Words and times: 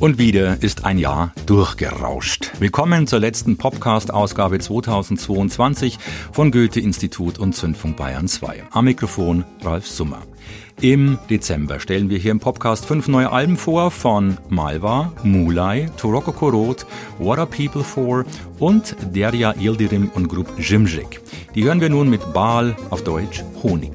Und 0.00 0.16
wieder 0.16 0.62
ist 0.62 0.86
ein 0.86 0.96
Jahr 0.96 1.34
durchgerauscht. 1.44 2.52
Willkommen 2.58 3.06
zur 3.06 3.20
letzten 3.20 3.58
Podcast-Ausgabe 3.58 4.58
2022 4.58 5.98
von 6.32 6.50
Goethe-Institut 6.50 7.38
und 7.38 7.54
Zündfunk 7.54 7.98
Bayern 7.98 8.26
2. 8.26 8.64
Am 8.70 8.86
Mikrofon 8.86 9.44
Ralf 9.62 9.86
Summer. 9.86 10.22
Im 10.80 11.18
Dezember 11.28 11.78
stellen 11.78 12.08
wir 12.08 12.16
hier 12.16 12.30
im 12.30 12.40
Podcast 12.40 12.86
fünf 12.86 13.06
neue 13.06 13.30
Alben 13.30 13.58
vor 13.58 13.90
von 13.90 14.38
Malva, 14.48 15.12
Mulai, 15.22 15.90
Toroko 15.98 16.32
Korot, 16.32 16.86
What 17.18 17.38
Are 17.38 17.46
People 17.46 17.84
For 17.84 18.24
und 18.58 18.96
Derya 19.14 19.54
Yildirim 19.58 20.10
und 20.14 20.28
Grupp 20.28 20.48
Jimjik. 20.58 21.20
Die 21.54 21.64
hören 21.64 21.82
wir 21.82 21.90
nun 21.90 22.08
mit 22.08 22.32
Baal 22.32 22.74
auf 22.88 23.04
Deutsch 23.04 23.44
Honig. 23.62 23.92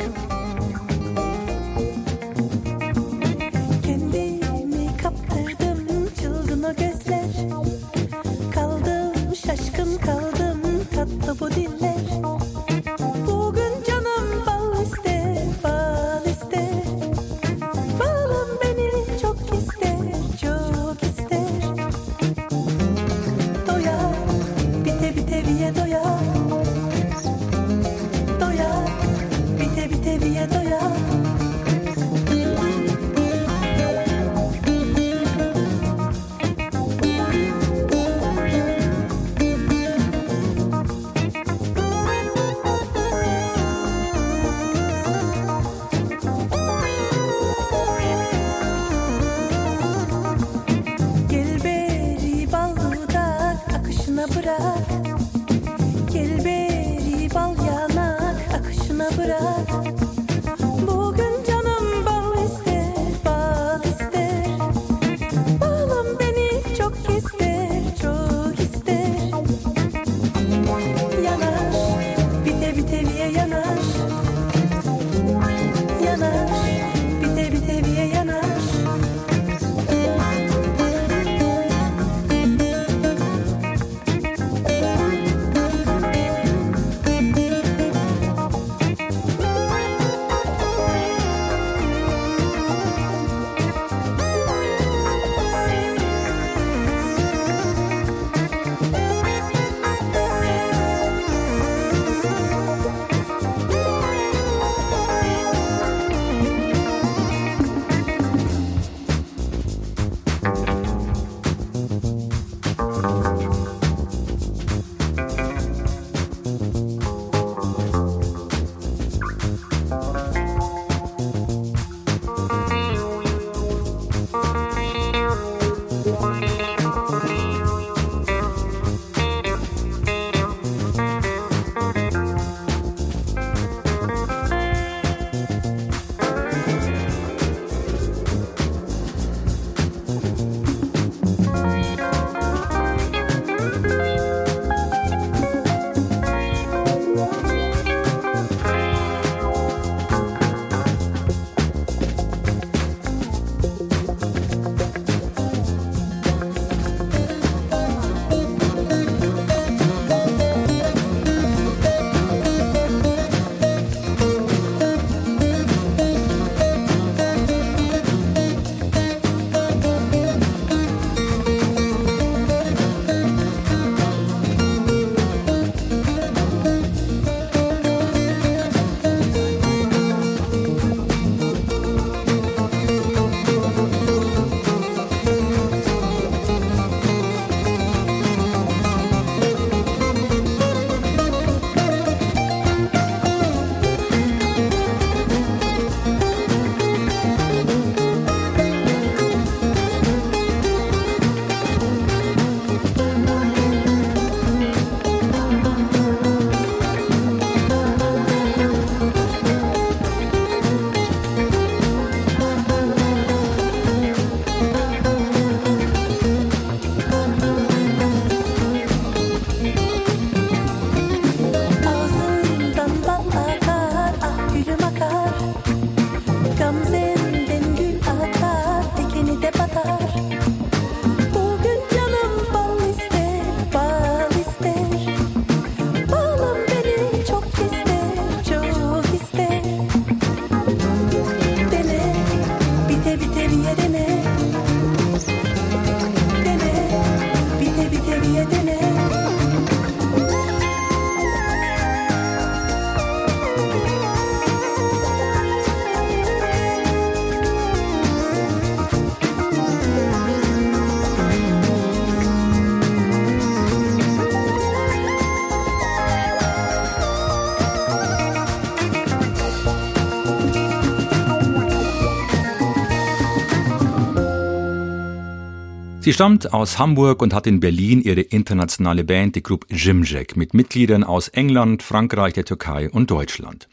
Sie 276.06 276.14
stammt 276.14 276.54
aus 276.54 276.78
Hamburg 276.78 277.24
und 277.24 277.34
hat 277.34 277.48
in 277.48 277.60
Berlin 277.60 278.00
ihre 278.00 278.22
internationale 278.22 279.04
Band, 279.04 279.36
die 279.36 279.42
Gruppe 279.42 279.66
Jimjek, 279.74 280.38
mit 280.38 280.54
Mitgliedern 280.54 281.04
aus 281.04 281.30
England, 281.30 281.82
Frankreich, 281.82 282.34
der 282.34 282.46
Türkei 282.46 282.92
und 282.92 283.10
Deutschland. 283.10 283.68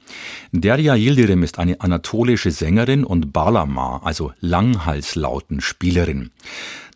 Derya 0.50 0.94
Yildirim 0.94 1.42
ist 1.42 1.58
eine 1.58 1.82
anatolische 1.82 2.50
Sängerin 2.50 3.04
und 3.04 3.34
Balama, 3.34 4.00
also 4.02 4.32
Langhalslautenspielerin. 4.40 6.30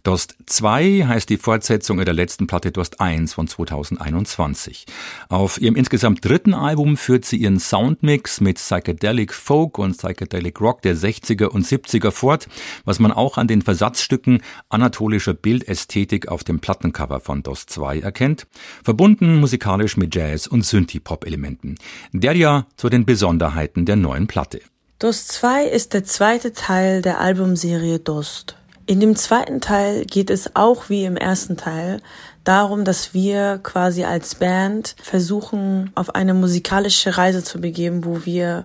Dost 0.06 0.36
2 0.46 1.04
heißt 1.08 1.28
die 1.28 1.36
Fortsetzung 1.36 1.98
ihrer 1.98 2.12
letzten 2.12 2.46
Platte 2.46 2.70
Dost 2.70 3.00
1 3.00 3.34
von 3.34 3.48
2021. 3.48 4.86
Auf 5.28 5.60
ihrem 5.60 5.74
insgesamt 5.74 6.24
dritten 6.24 6.54
Album 6.54 6.96
führt 6.96 7.24
sie 7.24 7.38
ihren 7.38 7.58
Soundmix 7.58 8.40
mit 8.40 8.58
Psychedelic 8.58 9.34
Folk 9.34 9.78
und 9.78 9.98
Psychedelic 9.98 10.60
Rock 10.60 10.82
der 10.82 10.94
60er 10.94 11.46
und 11.46 11.66
70er 11.66 12.12
fort, 12.12 12.46
was 12.84 13.00
man 13.00 13.10
auch 13.10 13.36
an 13.36 13.48
den 13.48 13.62
Versatzstücken 13.62 14.42
anatolischer 14.68 15.34
Bildästhetik 15.34 16.28
auf 16.28 16.44
dem 16.44 16.60
Plattencover 16.60 17.18
von 17.18 17.42
Dost 17.42 17.70
2 17.70 17.98
erkennt, 17.98 18.46
verbunden 18.84 19.40
musikalisch 19.40 19.96
mit 19.96 20.14
Jazz- 20.14 20.46
und 20.46 20.64
Synthie-Pop-Elementen. 20.64 21.74
Derja 22.12 22.68
zu 22.76 22.90
den 22.90 23.06
Besonderheiten 23.06 23.86
der 23.86 23.96
neuen 23.96 24.28
Platte. 24.28 24.60
Dost 25.00 25.32
2 25.32 25.64
ist 25.64 25.94
der 25.94 26.04
zweite 26.04 26.52
Teil 26.52 27.02
der 27.02 27.18
Albumserie 27.18 27.98
Dost. 27.98 28.56
In 28.88 29.00
dem 29.00 29.16
zweiten 29.16 29.60
Teil 29.60 30.04
geht 30.04 30.30
es 30.30 30.54
auch 30.54 30.88
wie 30.88 31.04
im 31.04 31.16
ersten 31.16 31.56
Teil 31.56 32.00
darum, 32.44 32.84
dass 32.84 33.12
wir 33.12 33.58
quasi 33.60 34.04
als 34.04 34.36
Band 34.36 34.94
versuchen, 35.02 35.90
auf 35.96 36.14
eine 36.14 36.34
musikalische 36.34 37.18
Reise 37.18 37.42
zu 37.42 37.60
begeben, 37.60 38.04
wo 38.04 38.24
wir 38.24 38.64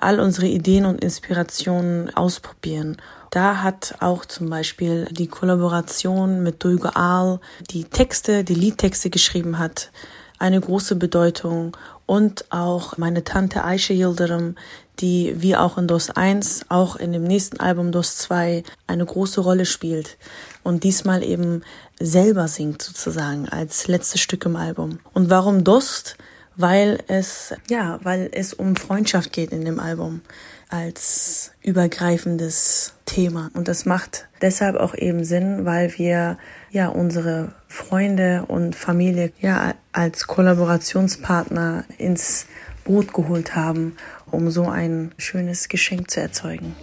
all 0.00 0.18
unsere 0.18 0.48
Ideen 0.48 0.86
und 0.86 1.04
Inspirationen 1.04 2.12
ausprobieren. 2.16 2.96
Da 3.30 3.62
hat 3.62 3.94
auch 4.00 4.24
zum 4.24 4.50
Beispiel 4.50 5.06
die 5.12 5.28
Kollaboration 5.28 6.42
mit 6.42 6.64
Dulgo 6.64 6.88
Aal, 6.94 7.38
die 7.70 7.84
Texte, 7.84 8.42
die 8.42 8.54
Liedtexte 8.54 9.08
geschrieben 9.08 9.60
hat, 9.60 9.92
eine 10.40 10.60
große 10.60 10.96
Bedeutung 10.96 11.76
und 12.06 12.46
auch 12.50 12.96
meine 12.96 13.22
Tante 13.22 13.62
Aisha 13.62 13.94
Yildirim, 13.94 14.56
die 15.00 15.34
wie 15.36 15.56
auch 15.56 15.78
in 15.78 15.86
DOS 15.86 16.10
1, 16.10 16.66
auch 16.68 16.96
in 16.96 17.12
dem 17.12 17.24
nächsten 17.24 17.60
Album 17.60 17.92
DOS 17.92 18.18
2 18.18 18.62
eine 18.86 19.04
große 19.04 19.40
Rolle 19.40 19.66
spielt 19.66 20.18
und 20.62 20.84
diesmal 20.84 21.22
eben 21.22 21.62
selber 21.98 22.48
singt 22.48 22.82
sozusagen 22.82 23.48
als 23.48 23.86
letztes 23.88 24.20
Stück 24.20 24.44
im 24.44 24.56
Album. 24.56 24.98
Und 25.12 25.30
warum 25.30 25.64
Dost? 25.64 26.16
Weil 26.56 26.98
es, 27.06 27.54
ja, 27.70 28.00
weil 28.02 28.28
es 28.32 28.52
um 28.52 28.76
Freundschaft 28.76 29.32
geht 29.32 29.52
in 29.52 29.64
dem 29.64 29.80
Album 29.80 30.20
als 30.68 31.52
übergreifendes 31.62 32.94
Thema. 33.06 33.50
Und 33.54 33.66
das 33.66 33.86
macht 33.86 34.28
deshalb 34.42 34.76
auch 34.76 34.94
eben 34.94 35.24
Sinn, 35.24 35.64
weil 35.64 35.96
wir 35.96 36.38
ja 36.70 36.88
unsere 36.88 37.52
Freunde 37.66 38.44
und 38.46 38.76
Familie 38.76 39.32
ja 39.40 39.74
als 39.92 40.26
Kollaborationspartner 40.26 41.84
ins 41.98 42.46
Boot 42.84 43.12
geholt 43.12 43.54
haben 43.56 43.96
um 44.30 44.50
so 44.50 44.64
ein 44.64 45.12
schönes 45.18 45.68
Geschenk 45.68 46.10
zu 46.10 46.20
erzeugen. 46.20 46.74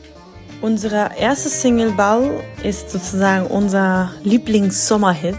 Unsere 0.61 1.11
erste 1.19 1.49
Single 1.49 1.91
Ball 1.91 2.41
ist 2.63 2.89
sozusagen 2.89 3.45
unser 3.45 4.11
Lieblings-Sommerhit, 4.23 5.37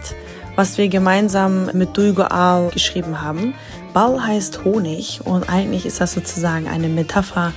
was 0.55 0.77
wir 0.77 0.87
gemeinsam 0.87 1.69
mit 1.73 1.97
Dulgo 1.97 2.23
Aal 2.23 2.69
geschrieben 2.69 3.21
haben. 3.21 3.53
Ball 3.93 4.25
heißt 4.25 4.63
Honig 4.63 5.21
und 5.25 5.49
eigentlich 5.49 5.85
ist 5.85 5.99
das 5.99 6.13
sozusagen 6.13 6.67
eine 6.67 6.87
Metapher 6.87 7.53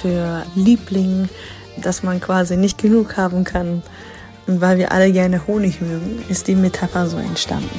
für 0.00 0.42
Liebling, 0.54 1.28
dass 1.82 2.02
man 2.02 2.20
quasi 2.20 2.56
nicht 2.56 2.78
genug 2.78 3.16
haben 3.16 3.44
kann. 3.44 3.82
Und 4.46 4.60
weil 4.60 4.78
wir 4.78 4.92
alle 4.92 5.12
gerne 5.12 5.46
Honig 5.46 5.80
mögen, 5.80 6.24
ist 6.28 6.48
die 6.48 6.54
Metapher 6.54 7.06
so 7.06 7.18
entstanden. 7.18 7.70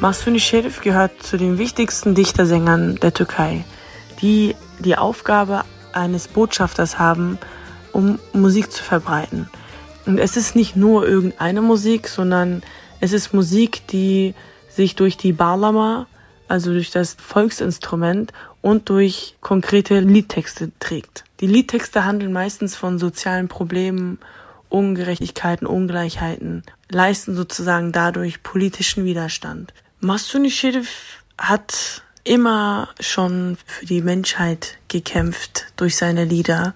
Mahsuni 0.00 0.40
Sherif 0.40 0.80
gehört 0.80 1.22
zu 1.22 1.36
den 1.36 1.58
wichtigsten 1.58 2.14
Dichtersängern 2.14 2.96
der 2.96 3.12
Türkei, 3.12 3.66
die 4.22 4.56
die 4.78 4.96
Aufgabe 4.96 5.64
eines 5.92 6.26
Botschafters 6.26 6.98
haben, 6.98 7.38
um 7.92 8.18
Musik 8.32 8.72
zu 8.72 8.82
verbreiten. 8.82 9.50
Und 10.06 10.16
es 10.16 10.38
ist 10.38 10.56
nicht 10.56 10.74
nur 10.74 11.06
irgendeine 11.06 11.60
Musik, 11.60 12.08
sondern 12.08 12.62
es 13.00 13.12
ist 13.12 13.34
Musik, 13.34 13.86
die 13.88 14.34
sich 14.70 14.96
durch 14.96 15.18
die 15.18 15.34
Barlama, 15.34 16.06
also 16.48 16.72
durch 16.72 16.90
das 16.90 17.14
Volksinstrument 17.20 18.32
und 18.62 18.88
durch 18.88 19.36
konkrete 19.42 20.00
Liedtexte 20.00 20.72
trägt. 20.80 21.24
Die 21.40 21.46
Liedtexte 21.46 22.06
handeln 22.06 22.32
meistens 22.32 22.74
von 22.74 22.98
sozialen 22.98 23.48
Problemen, 23.48 24.18
Ungerechtigkeiten, 24.70 25.66
Ungleichheiten, 25.66 26.62
leisten 26.88 27.36
sozusagen 27.36 27.92
dadurch 27.92 28.42
politischen 28.42 29.04
Widerstand. 29.04 29.74
Masuni 30.02 30.50
Sheriff 30.50 31.22
hat 31.36 32.02
immer 32.24 32.88
schon 33.00 33.58
für 33.66 33.84
die 33.84 34.00
Menschheit 34.00 34.78
gekämpft 34.88 35.66
durch 35.76 35.96
seine 35.96 36.24
Lieder 36.24 36.74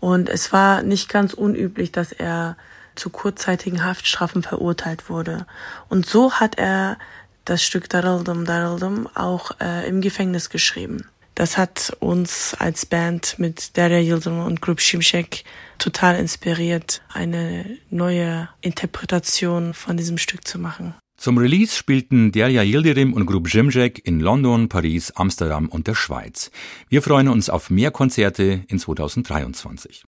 und 0.00 0.30
es 0.30 0.54
war 0.54 0.82
nicht 0.82 1.10
ganz 1.10 1.34
unüblich, 1.34 1.92
dass 1.92 2.12
er 2.12 2.56
zu 2.94 3.10
kurzzeitigen 3.10 3.84
Haftstrafen 3.84 4.42
verurteilt 4.42 5.10
wurde. 5.10 5.46
Und 5.90 6.06
so 6.06 6.32
hat 6.32 6.56
er 6.58 6.96
das 7.44 7.62
Stück 7.62 7.90
Daraldum 7.90 8.46
Daraldum 8.46 9.06
auch 9.14 9.50
äh, 9.60 9.86
im 9.86 10.00
Gefängnis 10.00 10.48
geschrieben. 10.48 11.06
Das 11.34 11.58
hat 11.58 11.94
uns 12.00 12.56
als 12.58 12.86
Band 12.86 13.38
mit 13.38 13.76
Derya 13.76 13.98
Yildirim 13.98 14.40
und 14.40 14.62
Grup 14.62 14.80
Şimşek 14.80 15.44
total 15.78 16.16
inspiriert, 16.16 17.02
eine 17.12 17.76
neue 17.90 18.48
Interpretation 18.62 19.74
von 19.74 19.98
diesem 19.98 20.16
Stück 20.16 20.48
zu 20.48 20.58
machen. 20.58 20.94
Zum 21.16 21.38
Release 21.38 21.74
spielten 21.74 22.30
Derya 22.30 22.62
Yildirim 22.62 23.14
und 23.14 23.24
Grup 23.24 23.48
Jimjek 23.48 24.06
in 24.06 24.20
London, 24.20 24.68
Paris, 24.68 25.12
Amsterdam 25.12 25.66
und 25.68 25.86
der 25.86 25.94
Schweiz. 25.94 26.50
Wir 26.90 27.00
freuen 27.00 27.28
uns 27.28 27.48
auf 27.48 27.70
mehr 27.70 27.90
Konzerte 27.90 28.64
in 28.68 28.78
2023. 28.78 30.04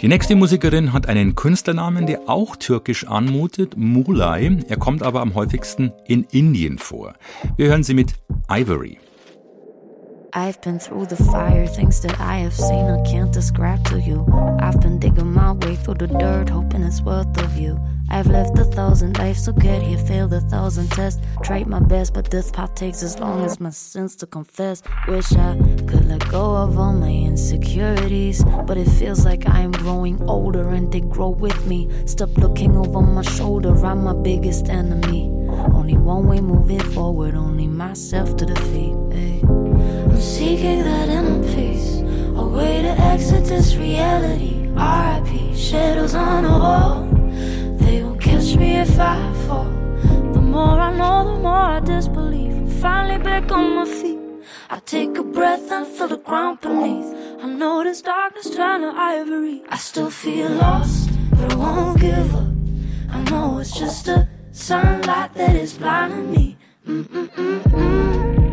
Die 0.00 0.08
nächste 0.08 0.36
Musikerin 0.36 0.92
hat 0.92 1.08
einen 1.08 1.34
Künstlernamen, 1.34 2.06
der 2.06 2.28
auch 2.28 2.56
türkisch 2.56 3.06
anmutet, 3.06 3.76
Mulay. 3.76 4.58
Er 4.68 4.76
kommt 4.76 5.02
aber 5.02 5.20
am 5.20 5.34
häufigsten 5.34 5.92
in 6.06 6.24
Indien 6.24 6.78
vor. 6.78 7.14
Wir 7.56 7.68
hören 7.68 7.82
sie 7.84 7.94
mit 7.94 8.14
Ivory. 8.48 8.98
I've 10.34 10.60
been 10.60 10.78
through 10.78 11.06
the 11.06 11.16
fire, 11.16 11.66
things 11.66 12.00
that 12.02 12.20
I 12.20 12.38
have 12.38 12.54
seen 12.54 12.84
I 12.90 13.02
can't 13.10 13.32
describe 13.32 13.82
to 13.86 13.98
you. 13.98 14.26
I've 14.60 14.80
been 14.80 14.98
digging 14.98 15.32
my 15.32 15.52
way 15.52 15.76
through 15.76 15.94
the 15.94 16.06
dirt, 16.06 16.50
hoping 16.50 16.82
it's 16.82 17.00
worth 17.00 17.32
the 17.32 17.46
view. 17.46 17.80
I've 18.10 18.26
lived 18.26 18.58
a 18.58 18.64
thousand 18.64 19.18
lives 19.18 19.44
to 19.44 19.52
get 19.52 19.82
here, 19.82 19.98
failed 19.98 20.32
a 20.34 20.40
thousand 20.40 20.90
tests. 20.90 21.20
Tried 21.42 21.66
my 21.66 21.80
best, 21.80 22.12
but 22.12 22.30
this 22.30 22.50
path 22.50 22.74
takes 22.74 23.02
as 23.02 23.18
long 23.18 23.44
as 23.44 23.60
my 23.60 23.70
sins 23.70 24.16
to 24.16 24.26
confess. 24.26 24.82
Wish 25.06 25.32
I 25.32 25.56
could 25.86 26.06
let 26.06 26.28
go 26.30 26.56
of 26.56 26.78
all 26.78 26.92
my 26.92 27.10
insecurities, 27.10 28.44
but 28.66 28.76
it 28.76 28.88
feels 28.88 29.24
like 29.24 29.48
I 29.48 29.60
am 29.60 29.72
growing 29.72 30.22
older 30.28 30.70
and 30.70 30.92
they 30.92 31.00
grow 31.00 31.30
with 31.30 31.66
me. 31.66 31.88
Stop 32.06 32.36
looking 32.36 32.76
over 32.76 33.00
my 33.00 33.22
shoulder, 33.22 33.74
I'm 33.84 34.04
my 34.04 34.14
biggest 34.14 34.68
enemy. 34.68 35.30
Only 35.74 35.96
one 35.96 36.26
way 36.26 36.40
moving 36.40 36.80
forward, 36.80 37.34
only 37.34 37.66
myself 37.66 38.36
to 38.36 38.46
defeat. 38.46 38.94
Hey. 39.10 39.57
I'm 40.18 40.24
seeking 40.24 40.82
that 40.82 41.08
inner 41.08 41.40
peace, 41.54 41.98
a 42.34 42.44
way 42.44 42.82
to 42.82 42.88
exit 42.88 43.44
this 43.44 43.76
reality. 43.76 44.66
RIP, 44.66 45.54
shadows 45.56 46.16
on 46.16 46.42
the 46.42 46.50
wall. 46.50 47.04
They 47.78 48.02
will 48.02 48.16
catch 48.16 48.56
me 48.56 48.80
if 48.80 48.98
I 48.98 49.14
fall. 49.46 49.70
The 50.32 50.40
more 50.40 50.80
I 50.80 50.90
know, 50.90 51.32
the 51.32 51.38
more 51.40 51.66
I 51.76 51.78
disbelieve. 51.78 52.50
I'm 52.50 52.66
finally 52.66 53.22
back 53.22 53.52
on 53.52 53.76
my 53.76 53.84
feet. 53.84 54.18
I 54.68 54.80
take 54.80 55.16
a 55.18 55.22
breath 55.22 55.70
and 55.70 55.86
feel 55.86 56.08
the 56.08 56.16
ground 56.16 56.62
beneath. 56.62 57.14
I 57.40 57.46
know 57.46 57.84
this 57.84 58.02
darkness 58.02 58.50
turn 58.50 58.80
to 58.80 58.88
ivory. 58.88 59.62
I 59.68 59.76
still 59.76 60.10
feel 60.10 60.50
lost, 60.50 61.10
but 61.30 61.52
I 61.52 61.54
won't 61.54 62.00
give 62.00 62.34
up. 62.34 62.48
I 63.12 63.22
know 63.30 63.58
it's 63.60 63.70
just 63.70 64.08
a 64.08 64.28
sunlight 64.50 65.34
that 65.34 65.54
is 65.54 65.74
blinding 65.74 66.32
me. 66.32 66.56
Mm-mm-mm-mm. 66.88 68.47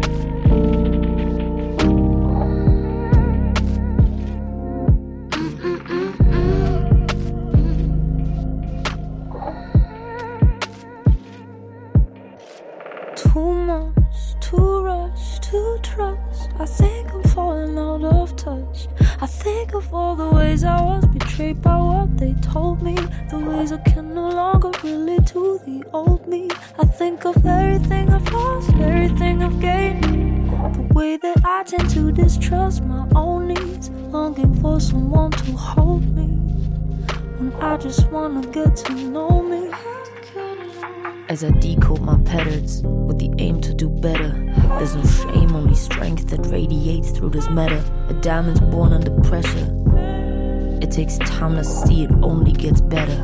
All 19.92 20.16
the 20.16 20.30
ways 20.30 20.64
I 20.64 20.82
was 20.82 21.06
betrayed 21.06 21.62
by 21.62 21.78
what 21.78 22.18
they 22.18 22.34
told 22.42 22.82
me. 22.82 22.96
The 23.30 23.40
ways 23.40 23.72
I 23.72 23.78
can 23.78 24.14
no 24.14 24.30
longer 24.30 24.72
relate 24.84 25.28
to 25.28 25.60
the 25.66 25.84
old 25.94 26.28
me. 26.28 26.50
I 26.80 26.86
think 26.86 27.26
of 27.26 27.46
everything 27.46 28.10
I've 28.10 28.32
lost, 28.32 28.74
everything 28.76 29.44
I've 29.44 29.60
gained. 29.60 30.04
The 30.76 30.94
way 30.94 31.18
that 31.18 31.42
I 31.46 31.64
tend 31.64 31.90
to 31.92 32.12
distrust 32.12 32.84
my 32.84 33.08
own 33.16 33.50
needs. 33.50 33.90
Longing 33.90 34.54
for 34.62 34.80
someone 34.80 35.32
to 35.32 35.52
hold 35.52 36.06
me. 36.16 36.28
When 37.38 37.54
I 37.62 37.78
just 37.78 38.10
wanna 38.12 38.46
get 38.48 38.76
to 38.78 38.94
know 38.94 39.42
me. 39.42 39.72
As 41.28 41.44
I 41.44 41.50
decode 41.50 42.02
my 42.02 42.20
patterns 42.20 42.84
with 42.84 43.18
the 43.18 43.34
aim 43.40 43.60
to 43.62 43.74
do 43.74 43.90
better. 43.90 44.30
There's 44.78 44.96
no 44.96 45.04
shame, 45.04 45.56
only 45.56 45.74
strength 45.74 46.28
that 46.30 46.46
radiates 46.46 47.10
through 47.10 47.32
this 47.32 47.50
matter. 47.50 47.84
A 48.10 48.14
diamond's 48.14 48.62
born 48.62 48.94
under 48.94 49.10
pressure. 49.22 49.74
It 50.84 50.92
takes 50.92 51.18
time 51.18 51.56
to 51.56 51.64
see 51.64 52.04
it 52.04 52.12
only 52.22 52.52
gets 52.52 52.80
better. 52.80 53.20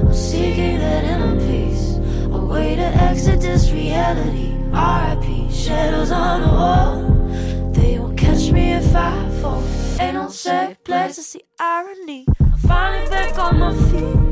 I'm 0.00 0.14
seeking 0.14 0.78
that 0.78 1.04
inner 1.04 1.36
peace, 1.46 1.96
a 2.32 2.38
way 2.42 2.74
to 2.74 2.82
exit 2.82 3.42
this 3.42 3.70
reality. 3.72 4.54
RIP, 4.70 5.50
shadows 5.52 6.10
on 6.12 6.40
the 6.40 6.48
wall. 6.48 7.72
They 7.72 7.98
won't 7.98 8.16
catch 8.16 8.50
me 8.50 8.72
if 8.72 8.96
I 8.96 9.28
fall. 9.42 9.62
Ain't 10.00 10.14
no 10.14 10.30
safe 10.30 10.82
place 10.82 11.16
to 11.16 11.22
see 11.22 11.42
irony. 11.60 12.26
I'm 12.40 12.56
finally 12.56 13.06
back 13.10 13.38
on 13.38 13.58
my 13.58 13.74
feet. 13.90 14.23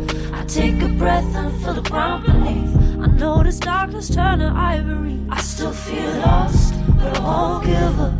I 0.42 0.44
take 0.44 0.82
a 0.82 0.88
breath 0.88 1.36
and 1.36 1.62
feel 1.62 1.74
the 1.74 1.88
ground 1.88 2.26
beneath. 2.26 2.76
I 3.00 3.06
know 3.16 3.44
this 3.44 3.60
darkness 3.60 4.12
turn 4.12 4.40
to 4.40 4.46
ivory. 4.46 5.20
I 5.30 5.40
still 5.40 5.70
feel 5.70 6.10
lost, 6.16 6.74
but 6.98 7.16
I 7.16 7.20
won't 7.20 7.64
give 7.64 8.00
up. 8.00 8.14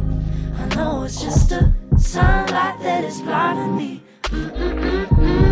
I 0.57 0.75
know 0.77 1.03
it's 1.03 1.21
just 1.21 1.51
a 1.51 1.75
sunlight 1.99 2.79
that 2.79 3.03
is 3.03 3.21
blinding 3.23 3.77
me. 3.77 4.03
Mm-mm-mm-mm. 4.23 5.52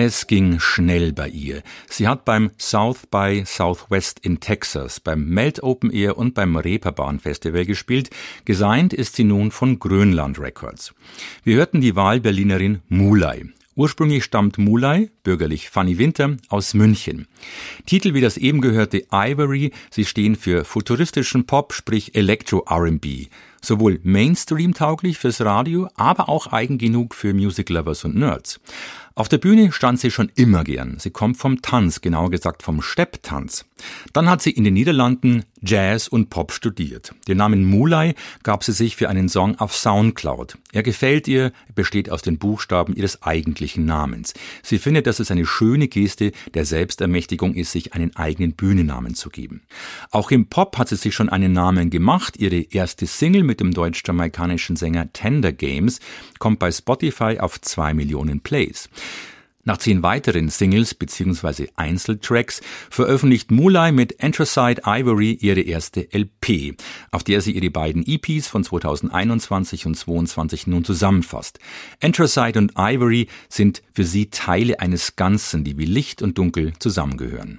Es 0.00 0.28
ging 0.28 0.60
schnell 0.60 1.12
bei 1.12 1.28
ihr. 1.28 1.64
Sie 1.88 2.06
hat 2.06 2.24
beim 2.24 2.52
South 2.56 3.08
by 3.10 3.42
Southwest 3.44 4.20
in 4.20 4.38
Texas, 4.38 5.00
beim 5.00 5.28
Melt 5.28 5.60
Open 5.64 5.90
Air 5.90 6.16
und 6.16 6.34
beim 6.34 6.54
Reeperbahn 6.54 7.18
Festival 7.18 7.66
gespielt. 7.66 8.08
Gesigned 8.44 8.92
ist 8.92 9.16
sie 9.16 9.24
nun 9.24 9.50
von 9.50 9.80
Grönland 9.80 10.38
Records. 10.38 10.94
Wir 11.42 11.56
hörten 11.56 11.80
die 11.80 11.96
Wahlberlinerin 11.96 12.80
Mulay. 12.88 13.46
Ursprünglich 13.74 14.22
stammt 14.22 14.56
Mulay, 14.56 15.10
bürgerlich 15.24 15.68
Fanny 15.68 15.98
Winter, 15.98 16.36
aus 16.48 16.74
München. 16.74 17.26
Titel 17.84 18.14
wie 18.14 18.20
das 18.20 18.36
eben 18.36 18.60
gehörte 18.60 19.04
Ivory, 19.12 19.72
sie 19.90 20.04
stehen 20.04 20.36
für 20.36 20.64
futuristischen 20.64 21.44
Pop, 21.44 21.72
sprich 21.72 22.14
Electro 22.14 22.64
R&B. 22.68 23.26
Sowohl 23.60 24.00
Mainstream-tauglich 24.02 25.18
fürs 25.18 25.40
Radio, 25.40 25.88
aber 25.96 26.28
auch 26.28 26.52
eigen 26.52 26.78
genug 26.78 27.14
für 27.14 27.34
Music 27.34 27.70
Lovers 27.70 28.04
und 28.04 28.16
Nerds. 28.16 28.60
Auf 29.18 29.28
der 29.28 29.38
Bühne 29.38 29.72
stand 29.72 29.98
sie 29.98 30.12
schon 30.12 30.30
immer 30.36 30.62
gern. 30.62 31.00
Sie 31.00 31.10
kommt 31.10 31.38
vom 31.38 31.60
Tanz, 31.60 32.00
genauer 32.02 32.30
gesagt 32.30 32.62
vom 32.62 32.80
Stepptanz. 32.80 33.64
Dann 34.12 34.28
hat 34.28 34.42
sie 34.42 34.50
in 34.50 34.64
den 34.64 34.74
Niederlanden 34.74 35.44
Jazz 35.62 36.08
und 36.08 36.30
Pop 36.30 36.52
studiert. 36.52 37.12
Den 37.26 37.38
Namen 37.38 37.64
Mulay 37.64 38.14
gab 38.42 38.62
sie 38.64 38.72
sich 38.72 38.96
für 38.96 39.08
einen 39.08 39.28
Song 39.28 39.58
auf 39.58 39.74
Soundcloud. 39.74 40.56
Er 40.72 40.82
gefällt 40.82 41.26
ihr, 41.26 41.52
besteht 41.74 42.10
aus 42.10 42.22
den 42.22 42.38
Buchstaben 42.38 42.94
ihres 42.94 43.22
eigentlichen 43.22 43.84
Namens. 43.84 44.34
Sie 44.62 44.78
findet, 44.78 45.06
dass 45.06 45.20
es 45.20 45.30
eine 45.30 45.46
schöne 45.46 45.88
Geste 45.88 46.32
der 46.54 46.64
Selbstermächtigung 46.64 47.54
ist, 47.54 47.72
sich 47.72 47.94
einen 47.94 48.14
eigenen 48.16 48.52
Bühnennamen 48.52 49.14
zu 49.14 49.30
geben. 49.30 49.62
Auch 50.10 50.30
im 50.30 50.46
Pop 50.46 50.78
hat 50.78 50.88
sie 50.88 50.96
sich 50.96 51.14
schon 51.14 51.28
einen 51.28 51.52
Namen 51.52 51.90
gemacht. 51.90 52.36
Ihre 52.38 52.60
erste 52.60 53.06
Single 53.06 53.42
mit 53.42 53.60
dem 53.60 53.72
deutsch-jamaikanischen 53.72 54.76
Sänger 54.76 55.12
Tender 55.12 55.52
Games 55.52 56.00
kommt 56.38 56.58
bei 56.58 56.70
Spotify 56.70 57.38
auf 57.40 57.60
zwei 57.60 57.94
Millionen 57.94 58.40
Plays. 58.40 58.88
Nach 59.68 59.76
zehn 59.76 60.02
weiteren 60.02 60.48
Singles 60.48 60.94
bzw. 60.94 61.66
Einzeltracks 61.76 62.62
veröffentlicht 62.88 63.50
Mulay 63.50 63.92
mit 63.92 64.24
Anthracite 64.24 64.80
Ivory 64.86 65.32
ihre 65.32 65.60
erste 65.60 66.08
LP, 66.10 66.74
auf 67.10 67.22
der 67.22 67.42
sie 67.42 67.52
ihre 67.52 67.68
beiden 67.68 68.02
EPs 68.06 68.48
von 68.48 68.64
2021 68.64 69.84
und 69.84 69.94
2022 69.94 70.68
nun 70.68 70.86
zusammenfasst. 70.86 71.58
Anthracite 72.02 72.58
und 72.58 72.72
Ivory 72.78 73.28
sind 73.50 73.82
für 73.92 74.04
sie 74.04 74.30
Teile 74.30 74.80
eines 74.80 75.16
Ganzen, 75.16 75.64
die 75.64 75.76
wie 75.76 75.84
Licht 75.84 76.22
und 76.22 76.38
Dunkel 76.38 76.72
zusammengehören. 76.78 77.58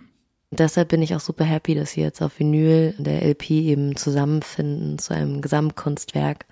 Deshalb 0.51 0.89
bin 0.89 1.03
ich 1.03 1.13
auch 1.13 1.19
super 1.19 1.45
happy, 1.45 1.75
dass 1.75 1.91
sie 1.91 2.01
jetzt 2.01 2.23
auf 2.23 2.39
Vinyl 2.39 2.95
der 2.97 3.21
LP 3.23 3.51
eben 3.51 3.95
zusammenfinden 3.95 4.97
zu 4.97 5.13
einem 5.13 5.41
Gesamtkunstwerk, 5.41 6.47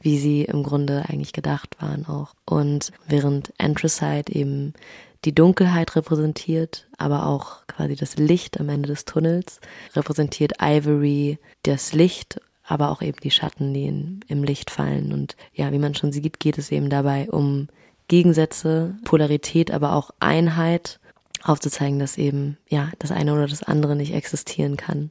wie 0.00 0.18
sie 0.18 0.42
im 0.44 0.62
Grunde 0.62 1.04
eigentlich 1.08 1.32
gedacht 1.32 1.76
waren 1.80 2.06
auch. 2.06 2.34
Und 2.44 2.92
während 3.06 3.52
Anthracite 3.58 4.32
eben 4.32 4.74
die 5.24 5.34
Dunkelheit 5.34 5.96
repräsentiert, 5.96 6.86
aber 6.96 7.26
auch 7.26 7.66
quasi 7.66 7.96
das 7.96 8.16
Licht 8.16 8.60
am 8.60 8.68
Ende 8.68 8.88
des 8.88 9.04
Tunnels, 9.04 9.60
repräsentiert 9.94 10.54
Ivory 10.60 11.38
das 11.64 11.92
Licht, 11.92 12.40
aber 12.64 12.90
auch 12.90 13.02
eben 13.02 13.18
die 13.22 13.30
Schatten, 13.30 13.74
die 13.74 13.86
in, 13.86 14.20
im 14.28 14.44
Licht 14.44 14.70
fallen. 14.70 15.12
Und 15.12 15.36
ja, 15.54 15.72
wie 15.72 15.78
man 15.78 15.94
schon 15.94 16.12
sieht, 16.12 16.38
geht 16.38 16.58
es 16.58 16.70
eben 16.70 16.90
dabei 16.90 17.28
um 17.30 17.68
Gegensätze, 18.08 18.96
Polarität, 19.04 19.70
aber 19.70 19.94
auch 19.94 20.10
Einheit 20.20 21.00
aufzuzeigen, 21.42 21.98
dass 21.98 22.18
eben, 22.18 22.58
ja, 22.68 22.90
das 22.98 23.10
eine 23.10 23.32
oder 23.32 23.46
das 23.46 23.62
andere 23.62 23.96
nicht 23.96 24.14
existieren 24.14 24.76
kann. 24.76 25.10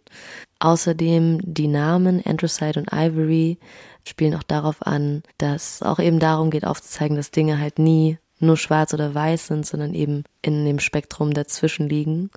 Außerdem 0.59 1.39
die 1.43 1.67
Namen 1.67 2.25
Anthracite 2.25 2.79
und 2.79 2.91
Ivory 2.91 3.57
spielen 4.03 4.35
auch 4.35 4.43
darauf 4.43 4.85
an, 4.85 5.23
dass 5.37 5.81
auch 5.81 5.99
eben 5.99 6.19
darum 6.19 6.49
geht 6.49 6.65
aufzuzeigen, 6.65 7.17
dass 7.17 7.31
Dinge 7.31 7.59
halt 7.59 7.79
nie 7.79 8.17
nur 8.39 8.57
schwarz 8.57 8.93
oder 8.93 9.13
weiß 9.13 9.47
sind, 9.47 9.65
sondern 9.65 9.93
eben 9.93 10.23
in 10.41 10.65
dem 10.65 10.79
Spektrum 10.79 11.33
dazwischen 11.33 11.89
liegen. 11.89 12.29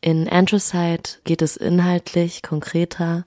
In 0.00 0.28
Anthracite 0.28 1.20
geht 1.24 1.42
es 1.42 1.56
inhaltlich 1.56 2.42
konkreter 2.42 3.24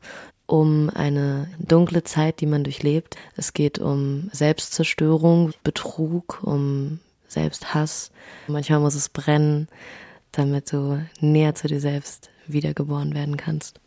um 0.47 0.91
eine 0.93 1.49
dunkle 1.59 2.03
Zeit, 2.03 2.39
die 2.41 2.45
man 2.45 2.63
durchlebt. 2.63 3.17
Es 3.35 3.53
geht 3.53 3.79
um 3.79 4.29
Selbstzerstörung, 4.31 5.53
Betrug, 5.63 6.39
um 6.43 6.99
Selbsthass. 7.27 8.11
Manchmal 8.47 8.79
muss 8.79 8.95
es 8.95 9.09
brennen 9.09 9.67
damit 10.37 10.71
du 10.71 11.01
näher 11.19 11.55
zu 11.55 11.67
dir 11.67 11.79
selbst 11.79 12.29
wiedergeboren 12.47 13.13
werden 13.15 13.37
kannst. 13.37 13.79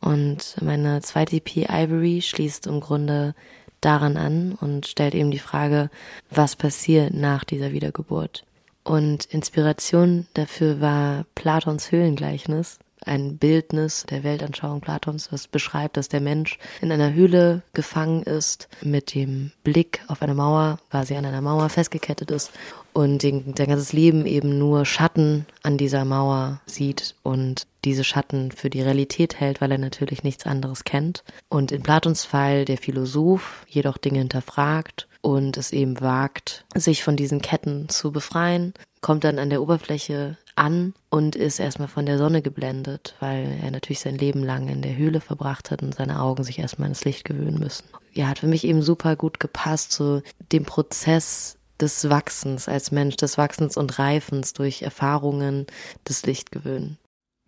Und 0.00 0.56
meine 0.60 1.00
zweite 1.02 1.36
EP 1.36 1.68
Ivory 1.68 2.22
schließt 2.22 2.66
im 2.66 2.80
Grunde 2.80 3.34
daran 3.80 4.16
an 4.16 4.52
und 4.60 4.86
stellt 4.86 5.14
eben 5.14 5.30
die 5.30 5.38
Frage, 5.38 5.90
was 6.30 6.56
passiert 6.56 7.14
nach 7.14 7.44
dieser 7.44 7.72
Wiedergeburt. 7.72 8.44
Und 8.84 9.24
Inspiration 9.26 10.26
dafür 10.34 10.80
war 10.80 11.26
Platons 11.34 11.90
Höhlengleichnis, 11.90 12.78
ein 13.04 13.36
Bildnis 13.36 14.04
der 14.08 14.24
Weltanschauung 14.24 14.80
Platons, 14.80 15.30
was 15.32 15.48
beschreibt, 15.48 15.96
dass 15.96 16.08
der 16.08 16.20
Mensch 16.20 16.58
in 16.80 16.90
einer 16.90 17.12
Höhle 17.12 17.62
gefangen 17.72 18.22
ist, 18.22 18.68
mit 18.82 19.14
dem 19.14 19.52
Blick 19.64 20.00
auf 20.08 20.22
eine 20.22 20.34
Mauer, 20.34 20.78
quasi 20.90 21.14
an 21.14 21.24
einer 21.24 21.40
Mauer 21.40 21.68
festgekettet 21.68 22.30
ist 22.30 22.50
und 22.96 23.22
den, 23.22 23.54
sein 23.58 23.66
ganzes 23.66 23.92
Leben 23.92 24.24
eben 24.24 24.56
nur 24.56 24.86
Schatten 24.86 25.44
an 25.62 25.76
dieser 25.76 26.06
Mauer 26.06 26.62
sieht 26.64 27.14
und 27.22 27.66
diese 27.84 28.04
Schatten 28.04 28.52
für 28.52 28.70
die 28.70 28.80
Realität 28.80 29.38
hält, 29.38 29.60
weil 29.60 29.70
er 29.70 29.76
natürlich 29.76 30.24
nichts 30.24 30.46
anderes 30.46 30.84
kennt. 30.84 31.22
Und 31.50 31.72
in 31.72 31.82
Platons 31.82 32.24
Fall 32.24 32.64
der 32.64 32.78
Philosoph 32.78 33.66
jedoch 33.68 33.98
Dinge 33.98 34.20
hinterfragt 34.20 35.08
und 35.20 35.58
es 35.58 35.72
eben 35.72 36.00
wagt, 36.00 36.64
sich 36.74 37.04
von 37.04 37.16
diesen 37.16 37.42
Ketten 37.42 37.90
zu 37.90 38.12
befreien, 38.12 38.72
kommt 39.02 39.24
dann 39.24 39.38
an 39.38 39.50
der 39.50 39.60
Oberfläche 39.60 40.38
an 40.54 40.94
und 41.10 41.36
ist 41.36 41.60
erstmal 41.60 41.88
von 41.88 42.06
der 42.06 42.16
Sonne 42.16 42.40
geblendet, 42.40 43.14
weil 43.20 43.58
er 43.62 43.72
natürlich 43.72 44.00
sein 44.00 44.16
Leben 44.16 44.42
lang 44.42 44.68
in 44.68 44.80
der 44.80 44.96
Höhle 44.96 45.20
verbracht 45.20 45.70
hat 45.70 45.82
und 45.82 45.96
seine 45.96 46.22
Augen 46.22 46.44
sich 46.44 46.60
erstmal 46.60 46.86
ans 46.86 47.04
Licht 47.04 47.26
gewöhnen 47.26 47.58
müssen. 47.58 47.84
Ja, 48.14 48.28
hat 48.28 48.38
für 48.38 48.46
mich 48.46 48.64
eben 48.64 48.80
super 48.80 49.16
gut 49.16 49.38
gepasst, 49.38 49.92
so 49.92 50.22
dem 50.50 50.64
Prozess 50.64 51.58
des 51.80 52.08
Wachsens 52.08 52.68
als 52.68 52.90
Mensch, 52.90 53.16
des 53.16 53.38
Wachsens 53.38 53.76
und 53.76 53.98
Reifens 53.98 54.52
durch 54.52 54.82
Erfahrungen, 54.82 55.66
des 56.08 56.24
Lichtgewöhnen. 56.26 56.98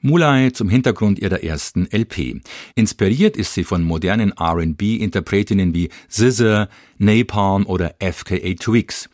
Mulai 0.01 0.51
zum 0.51 0.69
Hintergrund 0.69 1.19
ihrer 1.19 1.43
ersten 1.43 1.89
LP. 1.91 2.41
Inspiriert 2.77 3.37
ist 3.37 3.55
sie 3.55 3.65
von 3.65 3.83
modernen 3.83 4.31
R&B-Interpretinnen 4.31 5.75
wie 5.75 5.91
SZA, 6.09 6.69
Napalm 6.99 7.67
oder 7.67 7.97
FKA 7.99 8.55
Twigs. 8.55 9.11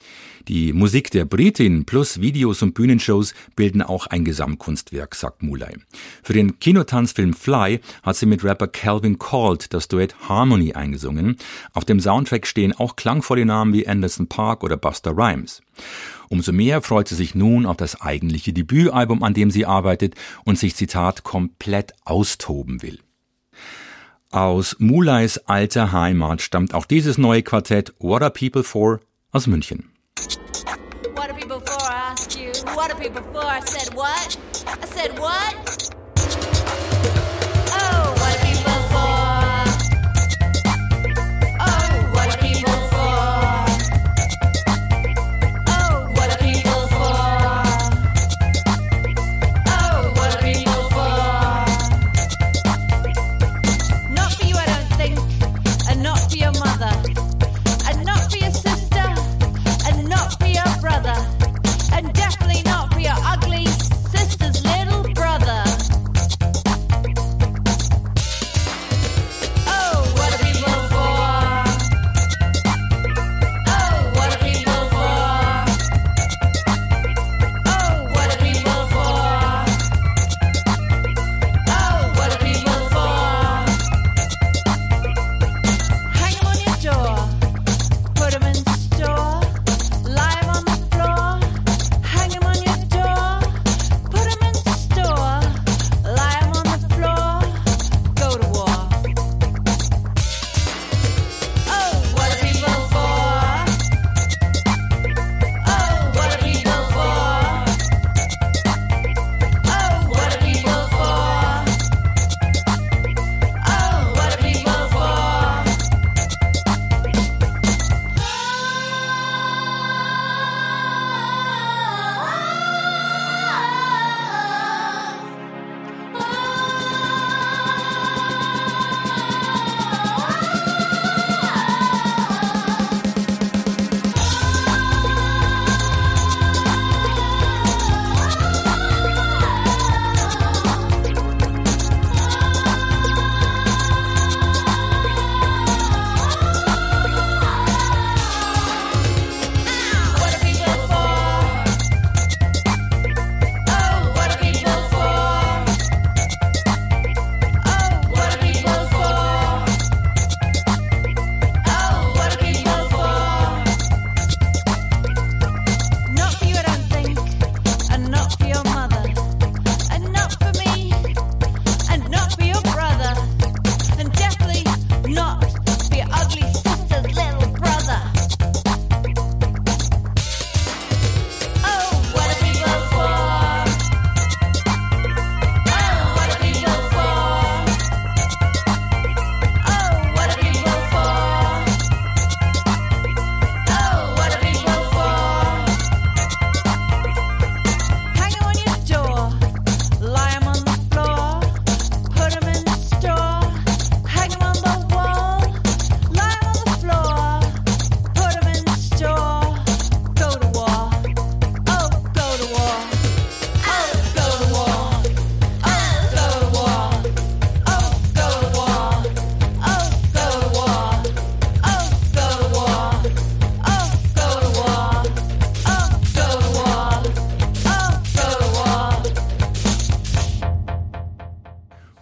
Die 0.46 0.74
Musik 0.74 1.10
der 1.10 1.24
Britin 1.24 1.86
plus 1.86 2.20
Videos 2.20 2.60
und 2.60 2.74
Bühnenshows 2.74 3.32
bilden 3.56 3.80
auch 3.80 4.06
ein 4.08 4.26
Gesamtkunstwerk, 4.26 5.14
sagt 5.14 5.42
Mulay. 5.42 5.74
Für 6.22 6.34
den 6.34 6.58
Kinotanzfilm 6.58 7.32
Fly 7.32 7.80
hat 8.02 8.16
sie 8.16 8.26
mit 8.26 8.44
Rapper 8.44 8.66
Calvin 8.66 9.18
Called 9.18 9.72
das 9.72 9.88
Duett 9.88 10.14
Harmony 10.28 10.74
eingesungen. 10.74 11.38
Auf 11.72 11.86
dem 11.86 11.98
Soundtrack 11.98 12.46
stehen 12.46 12.74
auch 12.74 12.96
klangvolle 12.96 13.46
Namen 13.46 13.72
wie 13.72 13.88
Anderson 13.88 14.26
Park 14.26 14.62
oder 14.62 14.76
Buster 14.76 15.16
Rhymes. 15.16 15.62
Umso 16.28 16.52
mehr 16.52 16.82
freut 16.82 17.08
sie 17.08 17.14
sich 17.14 17.34
nun 17.34 17.64
auf 17.64 17.78
das 17.78 18.02
eigentliche 18.02 18.52
Debütalbum, 18.52 19.22
an 19.22 19.32
dem 19.32 19.50
sie 19.50 19.64
arbeitet 19.64 20.14
und 20.44 20.58
sich, 20.58 20.76
Zitat, 20.76 21.22
komplett 21.22 21.94
austoben 22.04 22.82
will. 22.82 22.98
Aus 24.30 24.76
Mulays 24.78 25.38
alter 25.38 25.92
Heimat 25.92 26.42
stammt 26.42 26.74
auch 26.74 26.84
dieses 26.84 27.16
neue 27.16 27.42
Quartett 27.42 27.94
What 27.98 28.20
Are 28.20 28.30
People 28.30 28.64
For 28.64 29.00
aus 29.30 29.46
München. 29.46 29.93
Are 31.34 31.36
people 31.36 31.58
for? 31.58 31.82
I 31.82 32.12
asked 32.12 32.38
you. 32.38 32.52
What 32.74 32.92
are 32.92 33.00
people 33.00 33.22
for? 33.32 33.44
I 33.44 33.58
said 33.58 33.92
what? 33.94 34.36
I 34.68 34.86
said 34.86 35.18
what? 35.18 35.83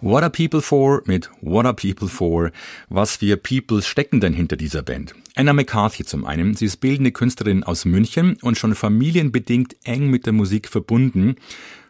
What 0.05 0.21
Are 0.21 0.29
People 0.29 0.61
For 0.61 1.01
mit 1.05 1.29
What 1.39 1.65
Are 1.65 1.73
People 1.73 2.09
For? 2.09 2.51
Was 2.89 3.15
für 3.15 3.37
People 3.37 3.81
stecken 3.81 4.19
denn 4.19 4.33
hinter 4.33 4.57
dieser 4.57 4.81
Band? 4.81 5.15
Anna 5.35 5.53
McCarthy 5.53 6.03
zum 6.03 6.25
einen. 6.25 6.55
Sie 6.55 6.65
ist 6.65 6.81
bildende 6.81 7.13
Künstlerin 7.13 7.63
aus 7.63 7.85
München 7.85 8.35
und 8.41 8.57
schon 8.57 8.75
familienbedingt 8.75 9.77
eng 9.85 10.09
mit 10.09 10.25
der 10.25 10.33
Musik 10.33 10.67
verbunden. 10.67 11.37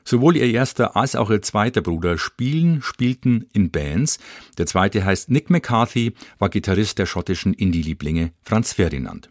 Sowohl 0.04 0.38
ihr 0.38 0.46
erster 0.46 0.96
als 0.96 1.16
auch 1.16 1.32
ihr 1.32 1.42
zweiter 1.42 1.82
Bruder 1.82 2.20
spielen, 2.20 2.84
spielten 2.84 3.48
in 3.52 3.72
Bands. 3.72 4.20
Der 4.60 4.68
zweite 4.68 5.04
heißt 5.04 5.32
Nick 5.32 5.50
McCarthy, 5.50 6.14
war 6.38 6.50
Gitarrist 6.50 7.00
der 7.00 7.08
schottischen 7.08 7.56
Indie-Lieblinge 7.56 8.32
Franz 8.44 8.74
Ferdinand. 8.74 9.28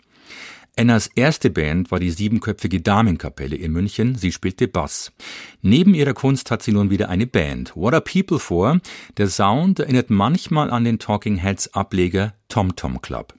Annas 0.75 1.07
erste 1.15 1.51
Band 1.51 1.91
war 1.91 2.01
die 2.01 2.11
siebenköpfige 2.11 2.81
Damenkapelle 2.81 3.57
in 3.57 3.73
München. 3.73 4.15
Sie 4.15 4.33
spielte 4.33 4.69
Bass. 4.69 5.13
Neben 5.61 5.93
ihrer 5.93 6.15
Kunst 6.15 6.51
hat 6.51 6.63
sie 6.63 6.73
nun 6.73 6.89
wieder 6.89 7.11
eine 7.11 7.27
Band. 7.27 7.77
What 7.77 7.93
Are 7.93 8.03
People 8.03 8.39
For? 8.39 8.81
Der 9.19 9.29
Sound 9.29 9.81
erinnert 9.81 10.09
manchmal 10.09 10.71
an 10.71 10.85
den 10.85 10.99
Talking 10.99 11.37
Heads 11.37 11.75
Ableger 11.75 12.33
Tom 12.49 12.75
Tom 12.75 13.03
Club. 13.03 13.35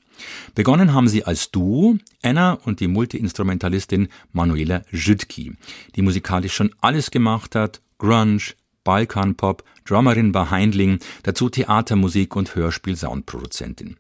Begonnen 0.53 0.93
haben 0.93 1.07
sie 1.07 1.23
als 1.23 1.49
Duo, 1.49 1.97
Anna 2.21 2.53
und 2.53 2.79
die 2.79 2.87
Multiinstrumentalistin 2.87 4.09
Manuela 4.31 4.83
Jüdki, 4.91 5.53
die 5.95 6.01
musikalisch 6.03 6.53
schon 6.53 6.75
alles 6.81 7.09
gemacht 7.09 7.55
hat, 7.55 7.81
Grunge, 7.97 8.53
Balkanpop, 8.83 9.63
Drummerin 9.85 10.31
bei 10.31 10.49
Heindling, 10.49 10.99
dazu 11.23 11.49
Theatermusik 11.49 12.35
und 12.35 12.55
Hörspiel-Soundproduzentin. 12.55 13.97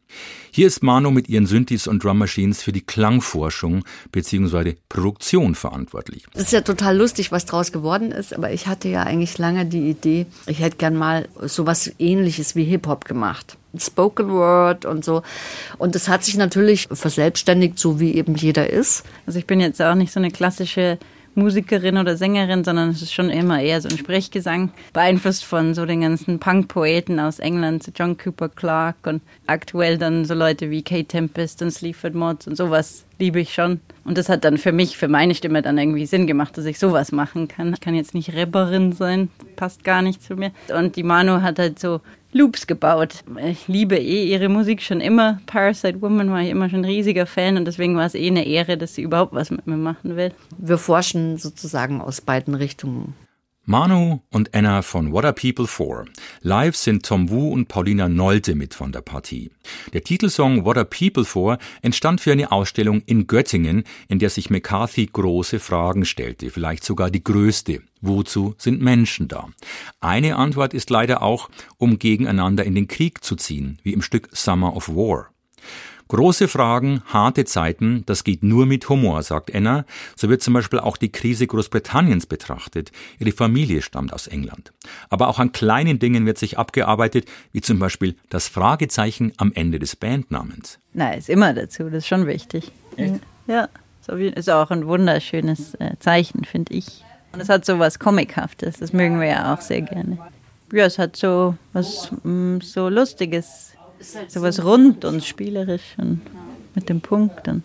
Hier 0.51 0.67
ist 0.67 0.83
Manu 0.83 1.11
mit 1.11 1.29
ihren 1.29 1.45
Synthes 1.45 1.87
und 1.87 2.03
Drum 2.03 2.19
Machines 2.19 2.61
für 2.61 2.71
die 2.71 2.81
Klangforschung 2.81 3.83
bzw. 4.11 4.75
Produktion 4.87 5.55
verantwortlich. 5.55 6.25
Es 6.33 6.43
ist 6.43 6.53
ja 6.53 6.61
total 6.61 6.97
lustig, 6.97 7.31
was 7.31 7.45
draus 7.45 7.71
geworden 7.71 8.11
ist, 8.11 8.33
aber 8.33 8.51
ich 8.51 8.67
hatte 8.67 8.87
ja 8.87 9.03
eigentlich 9.03 9.37
lange 9.37 9.65
die 9.65 9.89
Idee, 9.89 10.25
ich 10.47 10.59
hätte 10.59 10.77
gern 10.77 10.95
mal 10.95 11.27
sowas 11.41 11.91
ähnliches 11.99 12.55
wie 12.55 12.63
Hip-Hop 12.65 13.05
gemacht. 13.05 13.57
Spoken 13.75 14.29
Word 14.29 14.85
und 14.85 15.03
so. 15.03 15.23
Und 15.79 15.95
es 15.95 16.07
hat 16.07 16.23
sich 16.23 16.37
natürlich 16.37 16.87
verselbstständigt, 16.91 17.79
so 17.79 17.99
wie 17.99 18.13
eben 18.13 18.35
jeder 18.35 18.69
ist. 18.69 19.03
Also 19.25 19.39
ich 19.39 19.47
bin 19.47 19.59
jetzt 19.59 19.81
auch 19.81 19.95
nicht 19.95 20.13
so 20.13 20.19
eine 20.19 20.29
klassische 20.29 20.99
Musikerin 21.35 21.97
oder 21.97 22.17
Sängerin, 22.17 22.63
sondern 22.63 22.89
es 22.89 23.01
ist 23.01 23.13
schon 23.13 23.29
immer 23.29 23.61
eher 23.61 23.81
so 23.81 23.89
ein 23.89 23.97
Sprechgesang, 23.97 24.71
beeinflusst 24.93 25.45
von 25.45 25.73
so 25.73 25.85
den 25.85 26.01
ganzen 26.01 26.39
Punk-Poeten 26.39 27.19
aus 27.19 27.39
England, 27.39 27.91
John 27.95 28.17
Cooper 28.17 28.49
Clark 28.49 28.95
und 29.03 29.21
aktuell 29.47 29.97
dann 29.97 30.25
so 30.25 30.33
Leute 30.33 30.69
wie 30.69 30.83
Kate 30.83 31.05
Tempest 31.05 31.61
und 31.61 31.71
Sleaford 31.71 32.15
Mods 32.15 32.47
und 32.47 32.55
sowas 32.55 33.05
liebe 33.19 33.39
ich 33.39 33.53
schon. 33.53 33.79
Und 34.05 34.17
das 34.17 34.27
hat 34.27 34.43
dann 34.43 34.57
für 34.57 34.73
mich, 34.73 34.97
für 34.97 35.07
meine 35.07 35.33
Stimme 35.33 35.61
dann 35.61 35.77
irgendwie 35.77 36.05
Sinn 36.05 36.27
gemacht, 36.27 36.57
dass 36.57 36.65
ich 36.65 36.77
sowas 36.77 37.11
machen 37.11 37.47
kann. 37.47 37.73
Ich 37.73 37.79
kann 37.79 37.95
jetzt 37.95 38.13
nicht 38.13 38.35
Rapperin 38.35 38.91
sein, 38.91 39.29
passt 39.55 39.83
gar 39.83 40.01
nicht 40.01 40.21
zu 40.21 40.35
mir. 40.35 40.51
Und 40.77 40.97
die 40.97 41.03
Manu 41.03 41.41
hat 41.41 41.57
halt 41.57 41.79
so 41.79 42.01
Loops 42.33 42.65
gebaut. 42.65 43.23
Ich 43.45 43.67
liebe 43.67 43.95
eh 43.95 44.25
ihre 44.25 44.49
Musik 44.49 44.81
schon 44.81 45.01
immer. 45.01 45.39
Parasite 45.45 46.01
Woman 46.01 46.31
war 46.31 46.41
ich 46.41 46.49
immer 46.49 46.67
schon 46.69 46.79
ein 46.79 46.85
riesiger 46.85 47.27
Fan 47.27 47.57
und 47.57 47.65
deswegen 47.65 47.95
war 47.95 48.05
es 48.05 48.15
eh 48.15 48.27
eine 48.27 48.45
Ehre, 48.45 48.75
dass 48.75 48.95
sie 48.95 49.03
überhaupt 49.03 49.33
was 49.33 49.51
mit 49.51 49.67
mir 49.67 49.77
machen 49.77 50.15
will. 50.15 50.31
Wir 50.57 50.79
forschen 50.79 51.37
sozusagen 51.37 52.01
aus 52.01 52.21
beiden 52.21 52.55
Richtungen. 52.55 53.13
Manu 53.65 54.19
und 54.29 54.53
Anna 54.53 54.81
von 54.81 55.13
What 55.13 55.23
Are 55.23 55.31
People 55.31 55.67
For? 55.67 56.03
Live 56.41 56.75
sind 56.75 57.05
Tom 57.05 57.29
Wu 57.29 57.53
und 57.53 57.69
Paulina 57.69 58.09
Nolte 58.09 58.55
mit 58.55 58.73
von 58.73 58.91
der 58.91 58.99
Partie. 58.99 59.51
Der 59.93 60.03
Titelsong 60.03 60.65
What 60.65 60.75
Are 60.75 60.85
People 60.85 61.23
For 61.23 61.57
entstand 61.81 62.19
für 62.19 62.33
eine 62.33 62.51
Ausstellung 62.51 63.01
in 63.05 63.25
Göttingen, 63.25 63.85
in 64.09 64.19
der 64.19 64.29
sich 64.29 64.49
McCarthy 64.49 65.05
große 65.05 65.59
Fragen 65.59 66.03
stellte, 66.03 66.49
vielleicht 66.49 66.83
sogar 66.83 67.09
die 67.09 67.23
größte. 67.23 67.81
Wozu 68.01 68.53
sind 68.57 68.81
Menschen 68.81 69.29
da? 69.29 69.47
Eine 70.01 70.35
Antwort 70.35 70.73
ist 70.73 70.89
leider 70.89 71.21
auch, 71.21 71.49
um 71.77 71.99
gegeneinander 71.99 72.65
in 72.65 72.75
den 72.75 72.89
Krieg 72.89 73.23
zu 73.23 73.37
ziehen, 73.37 73.79
wie 73.81 73.93
im 73.93 74.01
Stück 74.01 74.27
Summer 74.33 74.75
of 74.75 74.89
War. 74.89 75.29
Große 76.07 76.47
Fragen, 76.47 77.01
harte 77.05 77.45
Zeiten, 77.45 78.03
das 78.05 78.23
geht 78.23 78.43
nur 78.43 78.65
mit 78.65 78.87
Humor, 78.89 79.23
sagt 79.23 79.49
Enna. 79.49 79.85
So 80.15 80.29
wird 80.29 80.43
zum 80.43 80.53
Beispiel 80.53 80.79
auch 80.79 80.97
die 80.97 81.11
Krise 81.11 81.47
Großbritanniens 81.47 82.25
betrachtet. 82.25 82.91
Ihre 83.19 83.31
Familie 83.31 83.81
stammt 83.81 84.13
aus 84.13 84.27
England. 84.27 84.73
Aber 85.09 85.27
auch 85.27 85.39
an 85.39 85.51
kleinen 85.51 85.99
Dingen 85.99 86.25
wird 86.25 86.37
sich 86.37 86.57
abgearbeitet, 86.57 87.25
wie 87.51 87.61
zum 87.61 87.79
Beispiel 87.79 88.15
das 88.29 88.47
Fragezeichen 88.47 89.33
am 89.37 89.51
Ende 89.53 89.79
des 89.79 89.95
Bandnamens. 89.95 90.79
Na, 90.93 91.13
ist 91.13 91.29
immer 91.29 91.53
dazu, 91.53 91.85
das 91.85 91.99
ist 91.99 92.07
schon 92.07 92.27
wichtig. 92.27 92.71
Echt? 92.97 93.19
Ja, 93.47 93.69
ist 94.35 94.49
auch 94.49 94.71
ein 94.71 94.85
wunderschönes 94.87 95.75
äh, 95.75 95.91
Zeichen, 95.99 96.43
finde 96.43 96.73
ich. 96.73 97.03
Und 97.31 97.41
es 97.41 97.49
hat 97.49 97.65
so 97.65 97.79
was 97.79 97.97
Comichaftes, 97.97 98.77
das 98.77 98.93
mögen 98.93 99.19
wir 99.19 99.27
ja 99.27 99.53
auch 99.53 99.61
sehr 99.61 99.81
gerne. 99.81 100.17
Ja, 100.71 100.85
es 100.85 100.99
hat 100.99 101.15
so 101.15 101.55
was 101.73 102.11
mm, 102.23 102.59
so 102.61 102.89
Lustiges, 102.89 103.72
so 104.27 104.41
was 104.41 104.63
rund 104.63 105.05
und 105.05 105.23
spielerisch 105.23 105.95
und 105.97 106.21
mit 106.75 106.89
dem 106.89 107.01
Punkt. 107.01 107.47
Und 107.47 107.63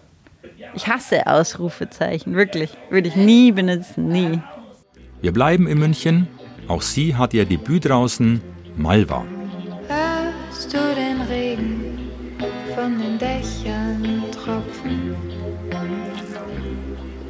ich 0.75 0.87
hasse 0.87 1.27
Ausrufezeichen, 1.27 2.35
wirklich. 2.35 2.71
Würde 2.91 3.09
ich 3.09 3.17
nie 3.17 3.53
benutzen, 3.53 4.09
nie. 4.09 4.41
Wir 5.21 5.33
bleiben 5.33 5.67
in 5.67 5.79
München. 5.79 6.29
Auch 6.69 6.83
sie 6.83 7.17
hat 7.17 7.35
ihr 7.35 7.45
Debüt 7.45 7.87
draußen, 7.87 8.41
Malva. 8.77 9.25
Hörst 9.89 10.73
du 10.73 10.79
den 10.95 11.21
Regen 11.23 11.99
von 12.75 12.99
den 12.99 13.19
Dächern 13.19 14.25
tropfen? 14.33 15.17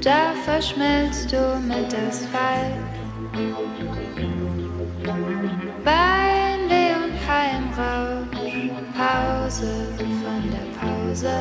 Da 0.03 0.33
verschmilzt 0.45 1.33
du 1.33 1.61
mit 1.67 1.95
Asphalt. 1.95 2.75
Weinweh 5.85 6.28
Pause 9.59 9.91
von 9.99 10.43
der 10.53 10.69
Pause. 10.79 11.35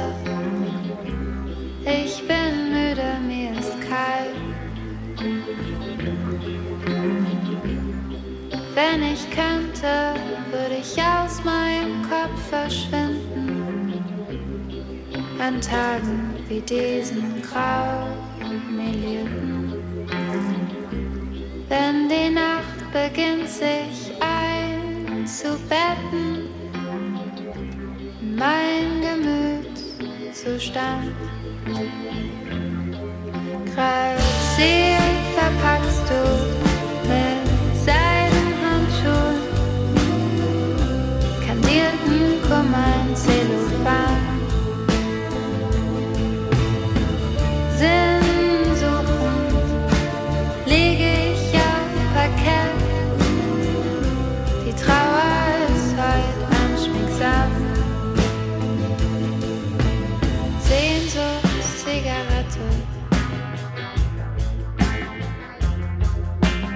Ich 1.86 2.26
bin 2.28 2.72
müde, 2.72 3.20
mir 3.28 3.52
ist 3.60 3.76
kalt. 3.82 4.36
Wenn 8.74 9.04
ich 9.04 9.30
könnte, 9.30 10.16
würde 10.52 10.78
ich 10.82 11.00
aus 11.00 11.44
meinem 11.44 12.02
Kopf 12.10 12.42
verschwinden. 12.50 13.94
An 15.40 15.62
Tagen 15.62 16.34
wie 16.48 16.62
diesen 16.62 17.44
grau 17.44 18.08
Minuten. 18.68 19.80
Wenn 21.70 22.10
die 22.10 22.32
Nacht 22.34 22.92
beginnt 22.92 23.48
sich 23.48 24.12
einzubetten, 24.20 26.36
in 26.36 26.37
mein 28.38 29.02
Gemütszustand. 29.02 31.12
Grazier 33.74 35.02
verpackst 35.36 36.06
du 36.10 36.22
mit 37.10 37.48
Seidenhandschuhen, 37.86 39.40
kandierten 41.46 42.22
Kummern, 42.48 43.08
Zellophan. 43.16 44.22
Sinnsuchend 47.78 48.27
Sehnsuchtszigarette 60.68 62.60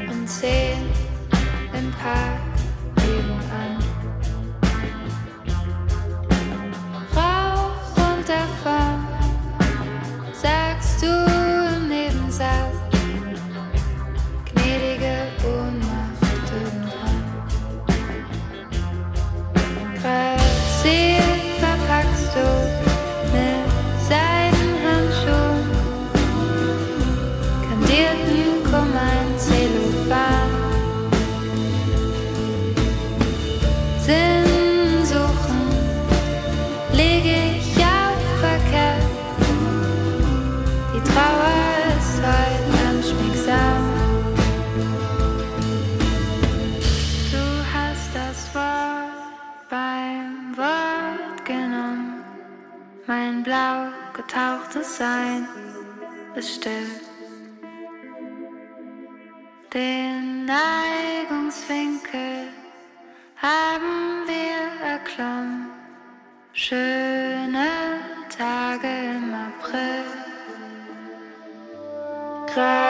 und 0.10 0.30
zehn 0.30 0.90
im 1.78 1.92
Park 1.92 2.41
blau 54.32 54.32
getauchtes 54.32 54.98
Sein 54.98 55.48
ist 56.36 56.56
still. 56.56 56.88
Den 59.74 60.46
Neigungswinkel 60.46 62.48
haben 63.38 64.28
wir 64.28 64.88
erklommen. 64.88 65.70
Schöne 66.54 67.70
Tage 68.38 68.88
im 68.88 69.34
April. 69.34 70.04
Grazier 72.54 72.81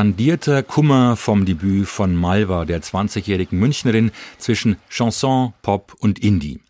skandierter 0.00 0.62
Kummer 0.62 1.14
vom 1.14 1.44
Debüt 1.44 1.86
von 1.86 2.16
Malva, 2.16 2.64
der 2.64 2.80
20-jährigen 2.80 3.58
Münchnerin, 3.58 4.12
zwischen 4.38 4.76
Chanson, 4.88 5.52
Pop 5.60 5.94
und 5.98 6.18
Indie. 6.18 6.60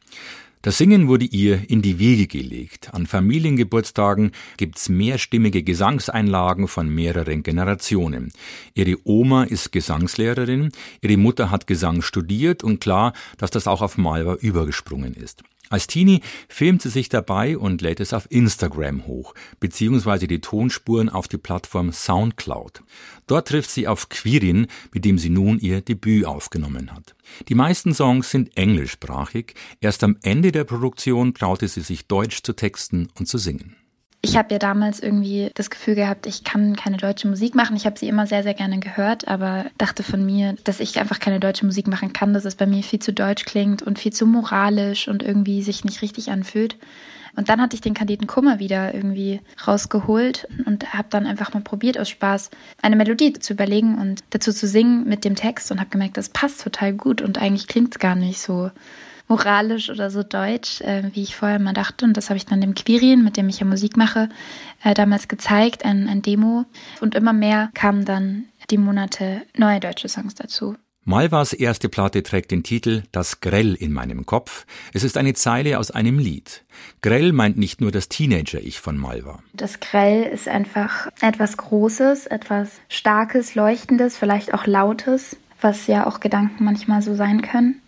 Das 0.63 0.79
Singen 0.79 1.07
wurde 1.07 1.27
ihr 1.27 1.71
in 1.71 1.81
die 1.81 2.01
Wiege 2.01 2.27
gelegt. 2.27 2.93
An 2.93 3.07
Familiengeburtstagen 3.07 4.33
gibt's 4.57 4.89
mehrstimmige 4.89 5.63
Gesangseinlagen 5.63 6.67
von 6.67 6.89
mehreren 6.89 7.45
Generationen. 7.45 8.33
Ihre 8.75 8.97
Oma 9.05 9.45
ist 9.45 9.71
Gesangslehrerin, 9.71 10.73
ihre 11.01 11.17
Mutter 11.17 11.53
hat 11.53 11.69
Gesang 11.69 12.03
studiert 12.03 12.65
und 12.65 12.81
klar, 12.81 13.13
dass 13.39 13.53
das 13.53 13.69
auch 13.69 13.81
auf 13.81 13.97
Malva 13.97 14.35
übergesprungen 14.35 15.15
ist. 15.15 15.45
Als 15.73 15.87
Teenie 15.87 16.21
filmt 16.49 16.83
sie 16.83 16.89
sich 16.89 17.09
dabei 17.09 17.57
und 17.57 17.81
lädt 17.81 18.01
es 18.01 18.13
auf 18.13 18.27
Instagram 18.29 19.07
hoch, 19.07 19.35
beziehungsweise 19.61 20.27
die 20.27 20.41
Tonspuren 20.41 21.09
auf 21.09 21.29
die 21.29 21.39
Plattform 21.39 21.93
Soundcloud. 21.93 22.83
Dort 23.31 23.47
trifft 23.47 23.71
sie 23.71 23.87
auf 23.87 24.09
Quirin, 24.09 24.67
mit 24.93 25.05
dem 25.05 25.17
sie 25.17 25.31
nun 25.31 25.61
ihr 25.61 25.83
Debüt 25.83 26.25
aufgenommen 26.25 26.93
hat. 26.93 27.15
Die 27.49 27.55
meisten 27.55 27.95
Songs 27.95 28.29
sind 28.29 28.57
englischsprachig, 28.57 29.55
erst 29.81 30.03
am 30.03 30.17
Ende 30.23 30.51
der 30.51 30.65
Produktion 30.65 31.33
traute 31.33 31.69
sie 31.69 31.83
sich 31.83 32.09
Deutsch 32.09 32.43
zu 32.43 32.55
texten 32.55 33.09
und 33.21 33.27
zu 33.27 33.39
singen. 33.39 33.77
Ich 34.21 34.37
habe 34.37 34.53
ja 34.53 34.59
damals 34.59 34.99
irgendwie 34.99 35.51
das 35.55 35.71
Gefühl 35.71 35.95
gehabt, 35.95 36.27
ich 36.27 36.43
kann 36.43 36.75
keine 36.75 36.97
deutsche 36.97 37.29
Musik 37.29 37.55
machen. 37.55 37.77
Ich 37.77 37.87
habe 37.87 37.97
sie 37.97 38.09
immer 38.09 38.27
sehr, 38.27 38.43
sehr 38.43 38.55
gerne 38.55 38.81
gehört, 38.81 39.29
aber 39.29 39.67
dachte 39.79 40.03
von 40.03 40.27
mir, 40.27 40.57
dass 40.65 40.81
ich 40.81 40.99
einfach 40.99 41.21
keine 41.21 41.39
deutsche 41.39 41.65
Musik 41.65 41.87
machen 41.87 42.13
kann, 42.13 42.35
dass 42.35 42.45
es 42.45 42.57
bei 42.57 42.67
mir 42.67 42.83
viel 42.83 42.99
zu 42.99 43.13
deutsch 43.13 43.45
klingt 43.45 43.81
und 43.81 44.01
viel 44.01 44.13
zu 44.13 44.27
moralisch 44.27 45.07
und 45.07 45.23
irgendwie 45.23 45.63
sich 45.63 45.85
nicht 45.85 46.03
richtig 46.03 46.33
anfühlt. 46.33 46.77
Und 47.37 47.49
dann 47.49 47.61
hatte 47.61 47.75
ich 47.75 47.81
den 47.81 47.95
Kadeten 47.95 48.27
Kummer 48.27 48.59
wieder 48.59 48.95
irgendwie 48.95 49.41
rausgeholt 49.67 50.49
und 50.67 50.93
habe 50.95 51.09
dann 51.11 51.27
einfach 51.27 51.55
mal 51.55 51.63
probiert 51.63 51.99
aus 51.99 52.09
Spaß 52.09 52.51
eine 52.83 52.97
Melodie 52.97 53.33
zu 53.33 53.53
überlegen 53.53 53.99
und 53.99 54.25
dazu 54.31 54.53
zu 54.53 54.67
singen 54.67 55.09
mit 55.09 55.25
dem 55.25 55.37
Text 55.37 55.71
und 55.71 55.81
habe 55.81 55.91
gemerkt, 55.91 56.17
das 56.17 56.29
passt 56.29 56.63
total 56.63 56.93
gut 56.93 57.23
und 57.23 57.41
eigentlich 57.41 57.67
klingt 57.67 57.95
es 57.95 57.99
gar 57.99 58.15
nicht 58.15 58.41
so 58.41 58.71
moralisch 59.31 59.89
oder 59.91 60.11
so 60.11 60.25
deutsch, 60.25 60.81
äh, 60.81 61.05
wie 61.15 61.23
ich 61.23 61.37
vorher 61.37 61.61
mal 61.61 61.73
dachte. 61.73 62.05
Und 62.05 62.17
das 62.17 62.29
habe 62.29 62.37
ich 62.37 62.47
dann 62.47 62.61
dem 62.61 62.75
Quirin, 62.75 63.23
mit 63.23 63.37
dem 63.37 63.49
ich 63.49 63.61
ja 63.61 63.67
Musik 63.67 63.97
mache, 63.97 64.29
äh, 64.83 64.93
damals 64.93 65.29
gezeigt, 65.29 65.85
ein, 65.85 66.09
ein 66.09 66.21
Demo. 66.21 66.65
Und 67.01 67.15
immer 67.15 67.33
mehr 67.33 67.71
kamen 67.75 68.05
dann 68.05 68.47
die 68.71 68.79
Monate 68.79 69.43
neue 69.57 69.79
deutsche 69.79 70.09
Songs 70.09 70.35
dazu. 70.35 70.77
Malvas 71.05 71.53
erste 71.53 71.89
Platte 71.89 72.23
trägt 72.23 72.51
den 72.51 72.63
Titel 72.63 73.03
Das 73.11 73.41
Grell 73.41 73.75
in 73.75 73.93
meinem 73.93 74.27
Kopf. 74.27 74.67
Es 74.93 75.03
ist 75.03 75.17
eine 75.17 75.35
Zeile 75.35 75.79
aus 75.79 75.91
einem 75.91 76.19
Lied. 76.19 76.65
Grell 77.01 77.33
meint 77.33 77.57
nicht 77.57 77.81
nur 77.81 77.91
das 77.91 78.09
Teenager-Ich 78.09 78.81
von 78.81 78.99
Malva. 78.99 79.43
Das 79.55 79.81
Grell 79.81 80.25
ist 80.25 80.47
einfach 80.47 81.09
etwas 81.21 81.57
Großes, 81.57 82.27
etwas 82.27 82.81
Starkes, 82.89 83.55
Leuchtendes, 83.55 84.17
vielleicht 84.17 84.53
auch 84.53 84.67
Lautes, 84.67 85.37
was 85.61 85.87
ja 85.87 86.07
auch 86.07 86.21
Gedanken 86.21 86.65
manchmal 86.65 87.03
so 87.03 87.15
sein 87.15 87.43
können 87.43 87.81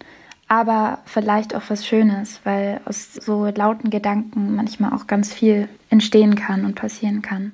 aber 0.53 0.98
vielleicht 1.07 1.55
auch 1.55 1.62
was 1.68 1.87
Schönes, 1.87 2.40
weil 2.44 2.83
aus 2.85 3.14
so 3.14 3.46
lauten 3.46 3.88
Gedanken 3.88 4.55
manchmal 4.55 4.92
auch 4.92 5.07
ganz 5.07 5.33
viel 5.33 5.66
entstehen 5.88 6.35
kann 6.35 6.66
und 6.66 6.75
passieren 6.75 7.22
kann. 7.22 7.53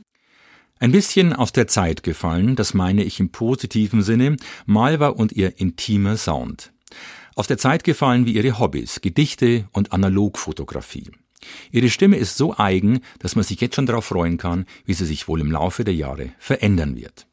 Ein 0.80 0.92
bisschen 0.92 1.32
aus 1.32 1.52
der 1.52 1.66
Zeit 1.66 2.02
gefallen, 2.02 2.54
das 2.54 2.72
meine 2.72 3.02
ich 3.02 3.18
im 3.20 3.30
positiven 3.30 4.02
Sinne, 4.02 4.36
Malva 4.66 5.08
und 5.08 5.32
ihr 5.32 5.58
intimer 5.58 6.16
Sound. 6.16 6.72
Aus 7.34 7.46
der 7.46 7.58
Zeit 7.58 7.84
gefallen 7.84 8.26
wie 8.26 8.32
ihre 8.32 8.58
Hobbys, 8.58 9.00
Gedichte 9.00 9.68
und 9.72 9.92
Analogfotografie. 9.92 11.10
Ihre 11.70 11.88
Stimme 11.88 12.16
ist 12.16 12.36
so 12.36 12.56
eigen, 12.56 13.00
dass 13.20 13.36
man 13.36 13.44
sich 13.44 13.60
jetzt 13.60 13.76
schon 13.76 13.86
darauf 13.86 14.06
freuen 14.06 14.38
kann, 14.38 14.66
wie 14.84 14.94
sie 14.94 15.06
sich 15.06 15.28
wohl 15.28 15.40
im 15.40 15.52
Laufe 15.52 15.84
der 15.84 15.94
Jahre 15.94 16.32
verändern 16.38 16.96
wird. 16.96 17.27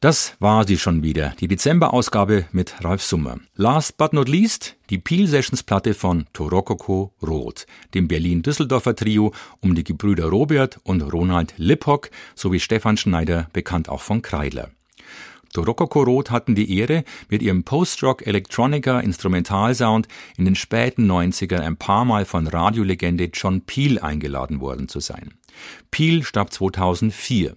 Das 0.00 0.36
war 0.40 0.66
sie 0.66 0.76
schon 0.76 1.02
wieder, 1.02 1.34
die 1.40 1.48
Dezemberausgabe 1.48 2.44
mit 2.52 2.84
Ralf 2.84 3.02
Summer. 3.02 3.38
Last 3.54 3.96
but 3.96 4.12
not 4.12 4.28
least 4.28 4.76
die 4.90 4.98
Peel 4.98 5.26
Sessions 5.26 5.62
Platte 5.62 5.94
von 5.94 6.26
Torokoko 6.34 7.14
Roth, 7.22 7.66
dem 7.94 8.06
Berlin-Düsseldorfer 8.06 8.94
Trio 8.94 9.32
um 9.60 9.74
die 9.74 9.84
Gebrüder 9.84 10.26
Robert 10.26 10.78
und 10.82 11.00
Ronald 11.00 11.54
Lippock 11.56 12.10
sowie 12.34 12.60
Stefan 12.60 12.98
Schneider, 12.98 13.48
bekannt 13.54 13.88
auch 13.88 14.02
von 14.02 14.20
Kreidler. 14.20 14.70
Torokoko 15.54 16.02
Roth 16.02 16.30
hatten 16.30 16.54
die 16.54 16.78
Ehre, 16.78 17.02
mit 17.30 17.40
ihrem 17.40 17.64
Post-Rock 17.64 18.26
Electronica 18.26 19.00
Instrumentalsound 19.00 20.08
in 20.36 20.44
den 20.44 20.56
späten 20.56 21.10
90ern 21.10 21.60
ein 21.60 21.78
paar 21.78 22.04
Mal 22.04 22.26
von 22.26 22.46
Radiolegende 22.46 23.30
John 23.32 23.62
Peel 23.62 23.98
eingeladen 23.98 24.60
worden 24.60 24.88
zu 24.88 25.00
sein. 25.00 25.32
Peel 25.90 26.22
starb 26.22 26.52
2004. 26.52 27.56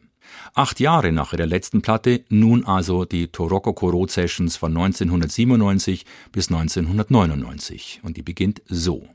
Acht 0.54 0.80
Jahre 0.80 1.12
nach 1.12 1.34
ihrer 1.34 1.46
letzten 1.46 1.82
Platte 1.82 2.24
nun 2.30 2.66
also 2.66 3.06
die 3.06 3.28
Toroko 3.28 3.72
Road 3.90 4.12
Sessions 4.12 4.58
von 4.58 4.76
1997 4.76 6.06
bis 6.32 6.50
1999 6.50 8.02
und 8.04 8.18
die 8.18 8.24
beginnt 8.24 8.62
so. 8.68 9.08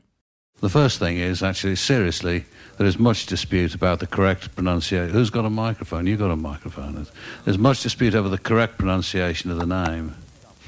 The 0.61 0.69
first 0.69 0.99
thing 0.99 1.17
is 1.17 1.43
actually 1.43 1.75
seriously 1.75 2.45
there 2.77 2.87
is 2.87 2.97
much 2.97 3.25
dispute 3.25 3.75
about 3.75 3.99
the 3.99 4.07
correct 4.07 4.55
pronunciation. 4.55 5.13
Who's 5.13 5.29
got 5.29 5.45
a 5.45 5.49
microphone? 5.49 6.07
You 6.07 6.17
got 6.17 6.31
a 6.31 6.35
microphone. 6.35 7.05
There's 7.43 7.57
much 7.57 7.83
dispute 7.83 8.15
over 8.15 8.29
the 8.29 8.37
correct 8.37 8.77
pronunciation 8.77 9.51
of 9.51 9.59
the 9.59 9.65
name. 9.65 10.15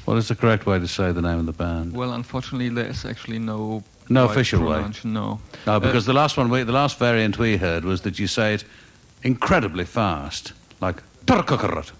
What 0.04 0.16
is 0.16 0.28
the 0.28 0.36
correct 0.36 0.66
way 0.66 0.78
to 0.78 0.88
say 0.88 1.12
the 1.12 1.22
name 1.22 1.38
of 1.38 1.46
the 1.46 1.52
band? 1.52 1.94
Well, 1.94 2.12
unfortunately, 2.12 2.70
there 2.70 2.86
is 2.86 3.04
actually 3.04 3.38
no 3.38 3.82
no 4.08 4.24
official 4.24 4.62
way. 4.64 4.84
No, 5.04 5.40
no, 5.66 5.80
because 5.80 6.08
uh, 6.08 6.12
the 6.12 6.18
last 6.18 6.36
one, 6.36 6.48
we, 6.48 6.62
the 6.62 6.72
last 6.72 6.98
variant 6.98 7.38
we 7.38 7.58
heard 7.58 7.84
was 7.84 8.00
that 8.02 8.18
you 8.18 8.26
say 8.26 8.54
it 8.54 8.64
incredibly 9.22 9.84
fast, 9.84 10.52
like 10.80 11.02
Turkokorot. 11.26 11.92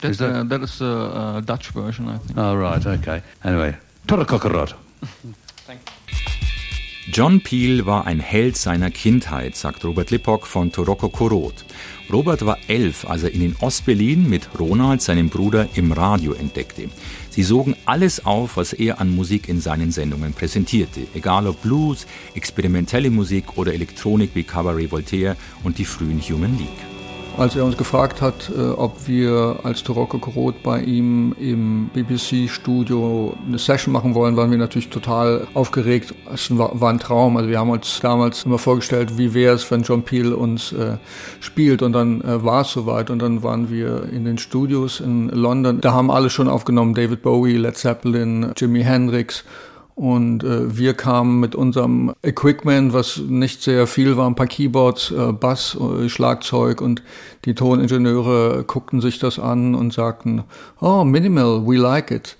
That, 0.00 0.18
that? 0.18 0.34
Uh, 0.34 0.42
that 0.44 0.62
is 0.62 0.80
a, 0.80 1.36
a, 1.36 1.42
Dutch 1.42 1.68
version, 1.68 2.08
I 2.08 2.18
think. 2.18 2.38
Oh, 2.38 2.54
right, 2.56 2.84
okay. 2.86 3.22
Anyway, 3.44 3.76
Turkokorot. 4.06 4.74
John 7.12 7.40
Peel 7.40 7.86
war 7.86 8.06
ein 8.06 8.20
Held 8.20 8.56
seiner 8.56 8.90
Kindheit, 8.90 9.56
sagt 9.56 9.84
Robert 9.84 10.10
Lippock 10.10 10.46
von 10.46 10.70
Toroko 10.70 11.08
Korot. 11.08 11.64
Robert 12.12 12.44
war 12.44 12.58
elf, 12.68 13.04
als 13.08 13.24
er 13.24 13.32
ihn 13.32 13.42
in 13.42 13.56
Ostberlin 13.60 14.28
mit 14.28 14.48
Ronald, 14.58 15.02
seinem 15.02 15.28
Bruder, 15.28 15.68
im 15.74 15.92
Radio 15.92 16.34
entdeckte. 16.34 16.88
Sie 17.30 17.44
sogen 17.44 17.76
alles 17.84 18.26
auf, 18.26 18.56
was 18.56 18.72
er 18.72 19.00
an 19.00 19.14
Musik 19.14 19.48
in 19.48 19.60
seinen 19.60 19.92
Sendungen 19.92 20.32
präsentierte, 20.32 21.06
egal 21.14 21.46
ob 21.46 21.62
Blues, 21.62 22.06
experimentelle 22.34 23.10
Musik 23.10 23.56
oder 23.56 23.72
Elektronik 23.72 24.30
wie 24.34 24.42
Cabaret 24.42 24.90
Voltaire 24.90 25.36
und 25.62 25.78
die 25.78 25.84
frühen 25.84 26.20
Human 26.20 26.58
League 26.58 26.89
als 27.38 27.56
er 27.56 27.64
uns 27.64 27.76
gefragt 27.76 28.20
hat, 28.20 28.50
äh, 28.56 28.60
ob 28.60 29.06
wir 29.06 29.60
als 29.62 29.82
Toroko 29.82 30.18
Korot 30.18 30.62
bei 30.62 30.80
ihm 30.82 31.34
im 31.38 31.90
BBC-Studio 31.94 33.34
eine 33.46 33.58
Session 33.58 33.92
machen 33.92 34.14
wollen, 34.14 34.36
waren 34.36 34.50
wir 34.50 34.58
natürlich 34.58 34.90
total 34.90 35.46
aufgeregt. 35.54 36.14
Es 36.32 36.56
war, 36.56 36.80
war, 36.80 36.92
ein 36.92 36.98
Traum. 36.98 37.36
Also 37.36 37.48
wir 37.48 37.58
haben 37.58 37.70
uns 37.70 38.00
damals 38.00 38.44
immer 38.44 38.58
vorgestellt, 38.58 39.16
wie 39.18 39.34
wäre 39.34 39.54
es, 39.54 39.70
wenn 39.70 39.82
John 39.82 40.02
Peel 40.02 40.32
uns 40.32 40.72
äh, 40.72 40.96
spielt. 41.40 41.82
Und 41.82 41.92
dann 41.92 42.20
äh, 42.20 42.44
war 42.44 42.62
es 42.62 42.72
soweit. 42.72 43.10
Und 43.10 43.20
dann 43.20 43.42
waren 43.42 43.70
wir 43.70 44.04
in 44.12 44.24
den 44.24 44.38
Studios 44.38 45.00
in 45.00 45.28
London. 45.28 45.80
Da 45.80 45.92
haben 45.92 46.10
alle 46.10 46.30
schon 46.30 46.48
aufgenommen, 46.48 46.94
David 46.94 47.22
Bowie, 47.22 47.56
Led 47.56 47.76
Zeppelin, 47.76 48.52
Jimi 48.56 48.82
Hendrix. 48.82 49.44
Und 50.00 50.44
äh, 50.44 50.78
wir 50.78 50.94
kamen 50.94 51.40
mit 51.40 51.54
unserem 51.54 52.14
Equipment, 52.22 52.94
was 52.94 53.18
nicht 53.18 53.60
sehr 53.60 53.86
viel 53.86 54.16
war, 54.16 54.26
ein 54.30 54.34
paar 54.34 54.46
Keyboards, 54.46 55.10
äh, 55.10 55.32
Bass, 55.32 55.76
äh, 55.78 56.08
Schlagzeug 56.08 56.80
und 56.80 57.02
die 57.44 57.54
Toningenieure 57.54 58.64
guckten 58.66 59.02
sich 59.02 59.18
das 59.18 59.38
an 59.38 59.74
und 59.74 59.92
sagten, 59.92 60.44
oh, 60.80 61.04
minimal, 61.04 61.66
we 61.66 61.76
like 61.76 62.10
it. 62.10 62.38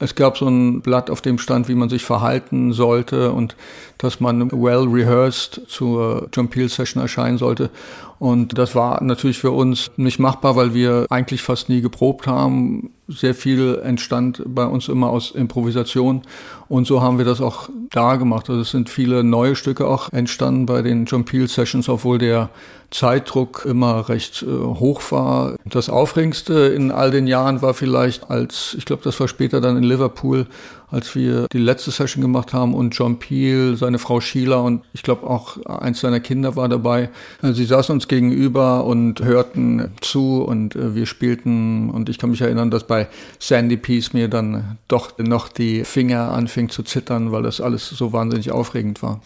Es 0.00 0.16
gab 0.16 0.38
so 0.38 0.48
ein 0.48 0.80
Blatt, 0.80 1.08
auf 1.08 1.20
dem 1.20 1.38
stand, 1.38 1.68
wie 1.68 1.76
man 1.76 1.88
sich 1.88 2.04
verhalten 2.04 2.72
sollte 2.72 3.30
und 3.30 3.54
dass 3.98 4.18
man 4.18 4.50
well 4.50 4.88
rehearsed 4.88 5.62
zur 5.68 6.28
John 6.32 6.48
Peel 6.48 6.68
Session 6.68 7.00
erscheinen 7.00 7.38
sollte. 7.38 7.70
Und 8.18 8.58
das 8.58 8.74
war 8.74 9.02
natürlich 9.02 9.38
für 9.38 9.52
uns 9.52 9.90
nicht 9.96 10.18
machbar, 10.18 10.56
weil 10.56 10.74
wir 10.74 11.06
eigentlich 11.08 11.42
fast 11.42 11.68
nie 11.68 11.80
geprobt 11.80 12.26
haben. 12.26 12.90
Sehr 13.06 13.34
viel 13.34 13.80
entstand 13.82 14.42
bei 14.46 14.64
uns 14.64 14.88
immer 14.88 15.08
aus 15.10 15.30
Improvisation. 15.30 16.22
Und 16.68 16.86
so 16.86 17.00
haben 17.00 17.18
wir 17.18 17.24
das 17.24 17.40
auch 17.40 17.68
da 17.90 18.16
gemacht. 18.16 18.50
Also 18.50 18.62
es 18.62 18.70
sind 18.70 18.90
viele 18.90 19.22
neue 19.22 19.54
Stücke 19.54 19.86
auch 19.86 20.12
entstanden 20.12 20.66
bei 20.66 20.82
den 20.82 21.04
John 21.04 21.24
Peel 21.24 21.48
Sessions, 21.48 21.88
obwohl 21.88 22.18
der 22.18 22.50
Zeitdruck 22.90 23.64
immer 23.66 24.08
recht 24.08 24.42
äh, 24.42 24.46
hoch 24.46 25.00
war. 25.10 25.56
Das 25.64 25.88
Aufregendste 25.88 26.54
in 26.54 26.90
all 26.90 27.10
den 27.10 27.26
Jahren 27.26 27.62
war 27.62 27.74
vielleicht 27.74 28.30
als, 28.30 28.74
ich 28.78 28.84
glaube, 28.84 29.02
das 29.04 29.18
war 29.20 29.28
später 29.28 29.60
dann 29.60 29.76
in 29.76 29.84
Liverpool, 29.84 30.46
als 30.90 31.14
wir 31.14 31.46
die 31.52 31.58
letzte 31.58 31.90
Session 31.90 32.22
gemacht 32.22 32.52
haben 32.52 32.74
und 32.74 32.94
John 32.94 33.18
Peel, 33.18 33.76
seine 33.76 33.98
Frau 33.98 34.20
Sheila 34.20 34.56
und 34.56 34.84
ich 34.92 35.02
glaube 35.02 35.26
auch 35.26 35.64
eins 35.66 36.00
seiner 36.00 36.20
Kinder 36.20 36.56
war 36.56 36.68
dabei. 36.68 37.10
Also 37.42 37.54
sie 37.54 37.64
saßen 37.64 37.92
uns 37.92 38.08
gegenüber 38.08 38.84
und 38.84 39.22
hörten 39.22 39.90
zu 40.00 40.42
und 40.42 40.76
äh, 40.76 40.94
wir 40.94 41.06
spielten 41.06 41.90
und 41.90 42.08
ich 42.08 42.18
kann 42.18 42.30
mich 42.30 42.40
erinnern, 42.40 42.70
dass 42.70 42.86
bei 42.86 43.08
Sandy 43.38 43.76
Peace 43.76 44.12
mir 44.12 44.28
dann 44.28 44.78
doch 44.88 45.18
noch 45.18 45.48
die 45.48 45.84
Finger 45.84 46.32
anfing 46.32 46.68
zu 46.68 46.82
zittern, 46.82 47.32
weil 47.32 47.42
das 47.42 47.60
alles 47.60 47.88
so 47.88 48.12
wahnsinnig 48.12 48.50
aufregend 48.50 49.02
war. 49.02 49.20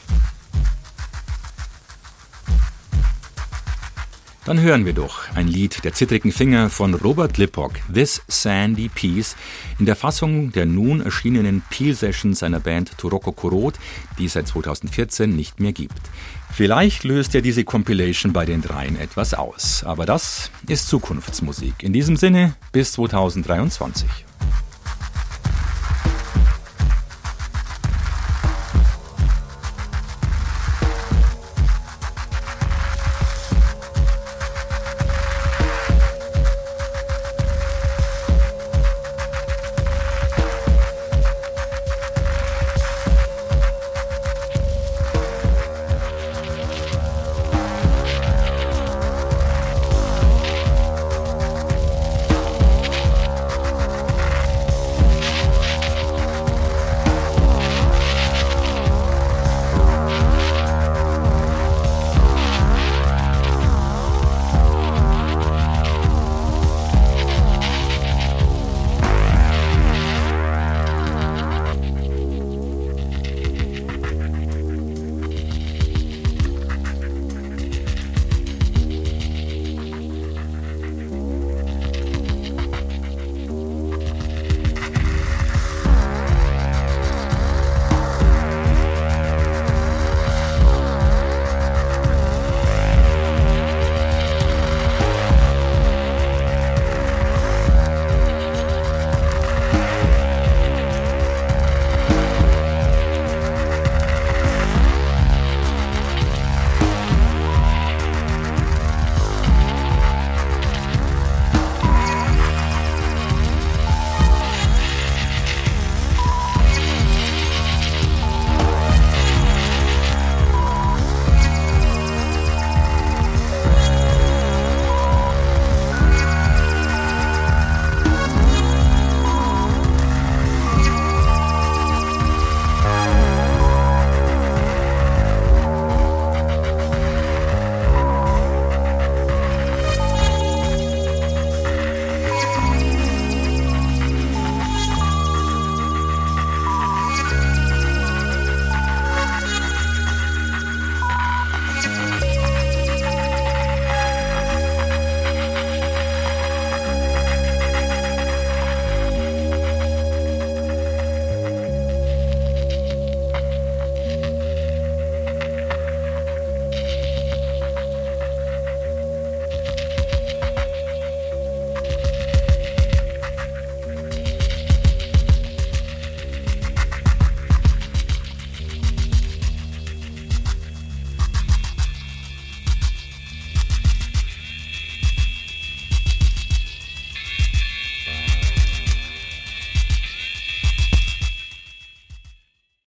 Dann 4.45 4.61
hören 4.61 4.85
wir 4.85 4.93
doch 4.93 5.31
ein 5.37 5.47
Lied 5.47 5.85
der 5.85 5.93
zittrigen 5.93 6.33
Finger 6.33 6.69
von 6.69 6.95
Robert 6.95 7.39
Lippock, 7.39 7.75
This 7.95 8.23
Sandy 8.27 8.89
Piece, 8.89 9.37
in 9.79 9.87
der 9.87 9.95
Fassung 9.95 10.51
der 10.51 10.67
nun 10.67 11.01
erschienenen 11.01 11.63
Peel 11.71 11.95
Sessions 11.95 12.41
seiner 12.41 12.59
Band 12.59 12.99
Turoko 12.99 13.31
Korot, 13.31 13.75
die 14.19 14.25
es 14.25 14.33
seit 14.33 14.49
2014 14.49 15.35
nicht 15.37 15.61
mehr 15.61 15.73
gibt. 15.73 16.01
Vielleicht 16.53 17.05
löst 17.05 17.35
ja 17.35 17.41
diese 17.41 17.63
Compilation 17.63 18.33
bei 18.33 18.45
den 18.45 18.63
dreien 18.63 18.97
etwas 18.99 19.33
aus, 19.33 19.85
aber 19.85 20.07
das 20.07 20.51
ist 20.67 20.89
Zukunftsmusik. 20.89 21.75
In 21.81 21.93
diesem 21.93 22.17
Sinne 22.17 22.57
bis 22.73 22.93
2023. 22.95 24.09